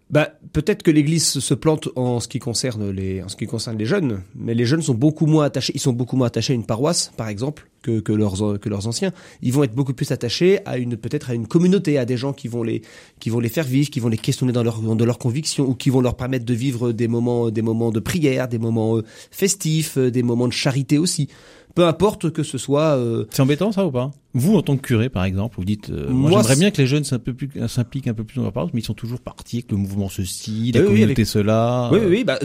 Bah, 0.09 0.31
peut-être 0.53 0.85
que 0.85 0.93
l'Église 0.93 1.25
se- 1.41 1.55
plante 1.55 1.89
en 1.97 2.21
ce 2.21 2.29
qui 2.29 2.39
concerne 2.39 2.91
les, 2.91 3.25
en 3.25 3.29
ce 3.29 3.35
qui 3.35 3.47
concerne 3.47 3.77
les 3.77 3.87
jeunes, 3.87 4.23
mais 4.37 4.55
les 4.55 4.65
jeunes 4.65 4.81
sont 4.83 4.95
beaucoup 4.95 5.27
moins 5.27 5.45
attachés. 5.47 5.73
Ils 5.75 5.81
sont 5.81 5.93
beaucoup 5.93 6.17
moins 6.17 6.29
attachés 6.29 6.53
à 6.53 6.57
une 6.57 6.65
paroisse, 6.65 7.11
par 7.17 7.29
exemple, 7.29 7.69
que, 7.83 7.99
que 7.99 8.13
leurs 8.13 8.61
que 8.61 8.69
leurs 8.69 8.87
anciens. 8.87 9.13
Ils 9.43 9.53
vont 9.53 9.65
être 9.65 9.75
beaucoup 9.75 9.95
plus 9.95 10.13
attachés 10.13 10.61
à 10.65 10.79
une 10.79 10.97
peut-être 10.97 11.31
à 11.31 11.35
une 11.35 11.49
communauté, 11.49 11.99
à 11.99 12.05
des 12.05 12.17
gens 12.17 12.33
qui 12.33 12.47
vont 12.47 12.63
les 12.63 12.83
qui 13.19 13.31
vont 13.31 13.41
les 13.41 13.49
faire 13.49 13.65
vivre, 13.65 13.91
qui 13.91 13.99
vont 13.99 14.09
les 14.09 14.17
questionner 14.17 14.53
dans 14.53 14.63
leur 14.63 14.81
dans 14.81 15.05
leurs 15.05 15.19
convictions 15.19 15.69
ou 15.69 15.75
qui 15.75 15.91
vont 15.91 16.01
leur 16.01 16.17
permettre 16.17 16.45
de 16.45 16.55
vivre 16.55 16.93
des 16.93 17.09
moments 17.09 17.51
des 17.51 17.63
moments 17.63 17.91
de 17.91 17.99
prière, 17.99 18.47
des 18.47 18.59
moments 18.59 18.99
euh, 18.99 19.03
festifs, 19.33 19.99
euh, 19.99 20.13
des 20.13 20.23
moments 20.23 20.47
de 20.47 20.53
charité 20.53 20.99
aussi. 20.99 21.29
Peu 21.77 21.87
importe 21.87 22.31
que 22.31 22.43
ce 22.43 22.59
soit. 22.59 22.97
euh, 22.97 23.27
C'est 23.31 23.43
embêtant 23.43 23.71
ça 23.71 23.87
ou 23.87 23.93
pas? 23.93 24.11
Vous 24.35 24.57
en 24.57 24.63
tant 24.63 24.77
que 24.77 24.83
curé 24.83 25.09
par 25.09 25.25
exemple, 25.25 25.55
vous 25.59 25.65
dites 25.65 25.91
euh, 25.91 26.09
moi, 26.11 26.31
Moi, 26.31 26.41
j'aimerais 26.43 26.57
bien 26.57 26.71
que 26.73 26.79
les 26.83 26.87
jeunes 26.89 27.05
s'impliquent 27.05 28.09
un 28.09 28.15
peu 28.15 28.25
plus 28.25 28.37
dans 28.37 28.43
leur 28.43 28.53
parole, 28.53 28.71
mais 28.75 28.81
ils 28.81 28.85
sont 28.85 28.95
toujours 28.95 29.21
partis 29.21 29.59
avec 29.59 29.71
le 29.71 29.77
mouvement 29.77 30.09
ceci, 30.09 30.73
la 30.73 30.81
Oui, 30.81 30.87
oui, 30.87 30.93
communauté 30.93 31.13
avec- 31.13 31.27
cela. 31.27 31.89
Oui, 31.93 31.99
oui, 32.03 32.07
oui, 32.11 32.25
bah, 32.25 32.39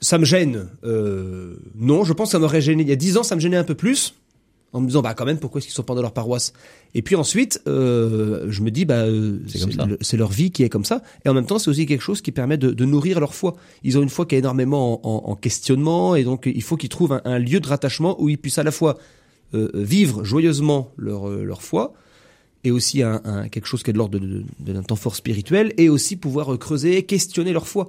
ça 0.00 0.16
me 0.16 0.24
gêne. 0.24 0.68
Euh, 0.84 1.56
non, 1.76 2.04
je 2.04 2.12
pense 2.12 2.28
que 2.28 2.32
ça 2.32 2.38
m'aurait 2.38 2.60
gêné. 2.60 2.82
Il 2.84 2.88
y 2.88 2.92
a 2.92 2.96
dix 2.96 3.16
ans, 3.16 3.22
ça 3.24 3.34
me 3.34 3.40
gênait 3.40 3.56
un 3.56 3.64
peu 3.64 3.74
plus. 3.74 4.14
En 4.74 4.82
me 4.82 4.86
disant, 4.86 5.00
bah, 5.00 5.14
quand 5.14 5.24
même, 5.24 5.38
pourquoi 5.38 5.60
est-ce 5.60 5.66
qu'ils 5.66 5.74
sont 5.74 5.82
pas 5.82 5.94
dans 5.94 6.02
leur 6.02 6.12
paroisse? 6.12 6.52
Et 6.94 7.00
puis 7.00 7.16
ensuite, 7.16 7.62
euh, 7.66 8.44
je 8.50 8.60
me 8.60 8.70
dis, 8.70 8.84
bah, 8.84 8.96
euh, 9.06 9.38
C'est 9.46 10.12
le- 10.12 10.18
leur 10.18 10.30
vie 10.30 10.50
qui 10.50 10.62
est 10.62 10.68
comme 10.68 10.84
ça. 10.84 11.02
Et 11.24 11.28
en 11.30 11.34
même 11.34 11.46
temps, 11.46 11.58
c'est 11.58 11.70
aussi 11.70 11.86
quelque 11.86 12.02
chose 12.02 12.20
qui 12.20 12.32
permet 12.32 12.58
de, 12.58 12.72
de 12.72 12.84
nourrir 12.84 13.18
leur 13.18 13.34
foi. 13.34 13.56
Ils 13.82 13.96
ont 13.96 14.02
une 14.02 14.10
foi 14.10 14.26
qui 14.26 14.34
est 14.34 14.38
énormément 14.40 15.00
en, 15.06 15.10
en- 15.26 15.30
en 15.30 15.36
questionnement, 15.36 16.16
et 16.16 16.22
donc 16.24 16.44
il 16.52 16.62
faut 16.62 16.76
qu'ils 16.76 16.90
trouvent 16.90 17.14
un, 17.14 17.22
un 17.24 17.38
lieu 17.38 17.60
de 17.60 17.66
rattachement 17.66 18.20
où 18.20 18.28
ils 18.28 18.36
puissent 18.36 18.58
à 18.58 18.62
la 18.62 18.70
fois 18.70 18.98
euh, 19.54 19.70
vivre 19.72 20.22
joyeusement 20.24 20.92
leur, 20.98 21.30
leur 21.30 21.62
foi, 21.62 21.94
et 22.64 22.70
aussi 22.70 23.02
un, 23.02 23.22
un- 23.24 23.48
quelque 23.48 23.66
chose 23.66 23.82
qui 23.82 23.88
est 23.88 23.94
de 23.94 23.98
l'ordre 23.98 24.20
d'un 24.60 24.82
temps 24.82 24.96
fort 24.96 25.16
spirituel, 25.16 25.72
et 25.78 25.88
aussi 25.88 26.16
pouvoir 26.16 26.58
creuser, 26.58 27.04
questionner 27.04 27.54
leur 27.54 27.66
foi. 27.66 27.88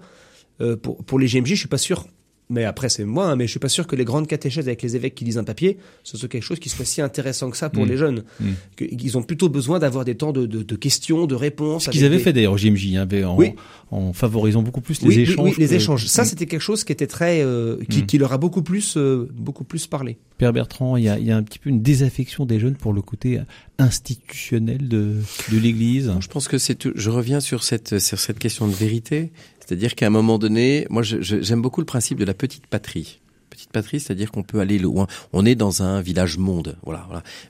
Pour, 0.82 0.98
pour 1.04 1.20
les 1.20 1.28
GMJ, 1.28 1.50
je 1.50 1.56
suis 1.56 1.68
pas 1.68 1.78
sûr 1.78 2.06
Mais 2.52 2.66
après, 2.66 2.90
c'est 2.90 3.06
moi, 3.06 3.28
hein, 3.28 3.36
mais 3.36 3.46
je 3.46 3.52
suis 3.52 3.60
pas 3.60 3.70
sûr 3.70 3.86
que 3.86 3.96
les 3.96 4.06
grandes 4.06 4.26
catéchèses 4.26 4.68
avec 4.68 4.82
les 4.82 4.96
évêques 4.96 5.14
qui 5.14 5.24
lisent 5.24 5.38
un 5.38 5.44
papier, 5.44 5.78
ce 6.04 6.18
soit 6.18 6.28
quelque 6.28 6.42
chose 6.42 6.58
qui 6.58 6.70
soit 6.70 6.84
si 6.84 7.00
intéressant 7.00 7.52
que 7.52 7.58
ça 7.58 7.70
pour 7.70 7.86
Mm. 7.86 7.90
les 7.90 7.98
jeunes. 7.98 8.24
Mm. 8.40 8.46
Que- 8.76 8.86
Ils 8.90 9.18
ont 9.20 9.22
plutôt 9.22 9.50
besoin 9.50 9.78
d'avoir 9.78 10.04
des 10.04 10.16
temps 10.16 10.32
de, 10.32 10.48
de, 10.48 10.64
de 10.64 10.76
questions, 10.76 11.28
de 11.28 11.36
réponses. 11.36 11.86
Ce 11.86 11.90
qu'ils 11.92 12.06
avaient 12.06 12.18
des- 12.18 12.24
fait 12.24 12.34
d'ailleurs 12.34 12.54
au 12.54 12.58
JMJ, 12.58 12.96
hein, 12.96 13.08
en, 13.28 13.38
Oui. 13.38 13.52
en 13.92 14.14
favorisant 14.14 14.64
beaucoup 14.64 14.82
plus 14.82 15.00
les 15.04 15.08
Oui, 15.10 15.20
échanges. 15.20 15.46
oui, 15.46 15.54
les 15.60 15.68
que- 15.68 15.74
échanges. 15.76 16.08
Ça, 16.08 16.24
Mm. 16.24 16.26
c'était 16.26 16.46
quelque 16.48 16.60
chose 16.62 16.84
qui 16.84 16.92
était 16.92 17.06
très, 17.06 17.44
euh, 17.44 17.78
qui, 17.88 18.02
Mm. 18.02 18.06
qui 18.08 18.18
leur 18.18 18.34
a 18.34 18.40
beaucoup 18.40 18.64
plus, 18.64 18.98
euh, 18.98 19.30
beaucoup 19.32 19.64
plus 19.64 19.86
parlé. 19.86 20.18
Père 20.40 20.52
Bertrand, 20.52 20.98
il 20.98 21.04
y 21.04 21.10
a, 21.10 21.20
il 21.20 21.26
y 21.28 21.32
a 21.32 21.38
un 21.38 21.44
petit 21.44 21.60
peu 21.60 21.70
une 21.70 21.84
désaffection 21.84 22.48
des 22.48 22.60
jeunes 22.60 22.76
pour 22.76 22.94
le 22.94 23.04
côté 23.04 23.40
institutionnel 23.78 24.88
de, 24.88 25.16
de 25.52 25.58
l'Église. 25.60 26.12
Je 26.20 26.28
pense 26.28 26.48
que 26.48 26.58
c'est 26.58 26.76
tout. 26.76 26.92
Je 26.96 27.10
reviens 27.10 27.40
sur 27.42 27.64
cette 27.64 28.00
sur 28.00 28.20
cette 28.20 28.40
question 28.40 28.68
de 28.68 28.74
vérité, 28.74 29.32
c'est-à-dire 29.70 29.94
qu'à 29.94 30.08
un 30.08 30.10
moment 30.10 30.40
donné, 30.40 30.88
moi 30.90 31.04
j'aime 31.04 31.62
beaucoup 31.62 31.80
le 31.80 31.86
principe 31.86 32.18
de 32.18 32.26
la 32.26 32.34
petite 32.34 32.66
patrie. 32.66 33.20
Petite 33.50 33.72
patrie, 33.72 34.00
c'est-à-dire 34.00 34.32
qu'on 34.32 34.44
peut 34.44 34.60
aller 34.60 34.80
loin. 34.80 35.08
On 35.34 35.46
est 35.46 35.56
dans 35.56 35.82
un 35.82 36.02
village 36.02 36.38
monde, 36.38 36.78
voilà. 36.84 37.08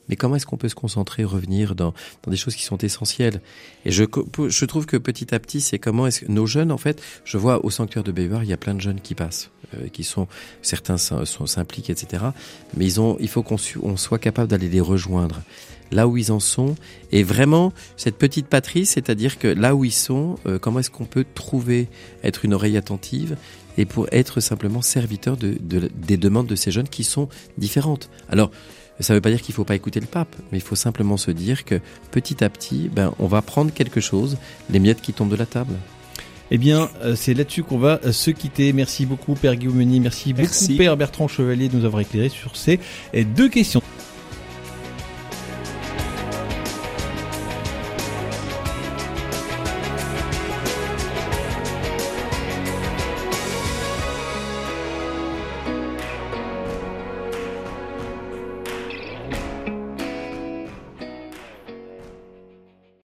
Mais 0.08 0.16
comment 0.16 0.36
est-ce 0.36 0.46
qu'on 0.46 0.56
peut 0.56 0.68
se 0.68 0.74
concentrer, 0.74 1.24
revenir 1.24 1.74
dans 1.74 1.92
des 2.26 2.36
choses 2.36 2.54
qui 2.54 2.64
sont 2.64 2.78
essentielles? 2.78 3.40
Et 3.84 3.90
je 3.90 4.64
trouve 4.64 4.86
que 4.86 4.96
petit 4.96 5.34
à 5.34 5.38
petit, 5.38 5.60
c'est 5.60 5.78
comment 5.78 6.06
est-ce 6.06 6.22
que 6.22 6.32
nos 6.32 6.46
jeunes, 6.46 6.72
en 6.72 6.78
fait, 6.78 7.02
je 7.24 7.38
vois 7.38 7.64
au 7.64 7.70
sanctuaire 7.70 8.04
de 8.04 8.12
Bévar, 8.12 8.44
il 8.44 8.50
y 8.50 8.52
a 8.52 8.56
plein 8.56 8.74
de 8.74 8.80
jeunes 8.80 9.00
qui 9.00 9.14
passent, 9.14 9.50
euh, 9.74 9.88
qui 9.88 10.04
sont 10.04 10.26
certains 10.62 10.98
s'impliquent, 10.98 11.90
etc. 11.90 12.24
Mais 12.76 12.88
il 12.92 13.28
faut 13.28 13.42
qu'on 13.42 13.96
soit 13.96 14.18
capable 14.18 14.48
d'aller 14.48 14.68
les 14.68 14.80
rejoindre 14.80 15.42
là 15.90 16.06
où 16.06 16.16
ils 16.16 16.32
en 16.32 16.40
sont 16.40 16.76
et 17.12 17.22
vraiment 17.22 17.72
cette 17.96 18.16
petite 18.16 18.46
patrie, 18.46 18.86
c'est-à-dire 18.86 19.38
que 19.38 19.48
là 19.48 19.74
où 19.74 19.84
ils 19.84 19.92
sont, 19.92 20.36
euh, 20.46 20.58
comment 20.58 20.80
est-ce 20.80 20.90
qu'on 20.90 21.04
peut 21.04 21.24
trouver 21.34 21.88
être 22.22 22.44
une 22.44 22.54
oreille 22.54 22.76
attentive 22.76 23.36
et 23.78 23.84
pour 23.84 24.06
être 24.12 24.40
simplement 24.40 24.82
serviteur 24.82 25.36
de, 25.36 25.56
de- 25.60 25.90
des 25.94 26.16
demandes 26.16 26.46
de 26.46 26.56
ces 26.56 26.70
jeunes 26.70 26.88
qui 26.88 27.04
sont 27.04 27.28
différentes. 27.58 28.10
Alors 28.28 28.50
ça 29.00 29.14
ne 29.14 29.16
veut 29.16 29.22
pas 29.22 29.30
dire 29.30 29.40
qu'il 29.40 29.54
faut 29.54 29.64
pas 29.64 29.74
écouter 29.76 29.98
le 30.00 30.06
pape, 30.06 30.34
mais 30.52 30.58
il 30.58 30.60
faut 30.62 30.76
simplement 30.76 31.16
se 31.16 31.30
dire 31.30 31.64
que 31.64 31.80
petit 32.10 32.44
à 32.44 32.50
petit, 32.50 32.90
ben, 32.94 33.12
on 33.18 33.26
va 33.28 33.40
prendre 33.40 33.72
quelque 33.72 34.00
chose, 34.00 34.36
les 34.70 34.78
miettes 34.78 35.00
qui 35.00 35.12
tombent 35.14 35.30
de 35.30 35.36
la 35.36 35.46
table. 35.46 35.72
Eh 36.50 36.58
bien, 36.58 36.90
euh, 37.04 37.14
c'est 37.16 37.32
là-dessus 37.32 37.62
qu'on 37.62 37.78
va 37.78 38.00
euh, 38.04 38.12
se 38.12 38.30
quitter. 38.32 38.72
Merci 38.72 39.06
beaucoup, 39.06 39.34
Père 39.34 39.54
Guillaume 39.56 39.76
Meunier. 39.76 40.00
Merci, 40.00 40.34
Merci. 40.34 40.64
beaucoup, 40.66 40.78
Père 40.78 40.96
Bertrand 40.96 41.28
Chevalier, 41.28 41.68
de 41.68 41.76
nous 41.76 41.84
avoir 41.84 42.00
éclairé 42.02 42.28
sur 42.28 42.56
ces 42.56 42.80
euh, 43.14 43.22
deux 43.36 43.48
questions. 43.48 43.80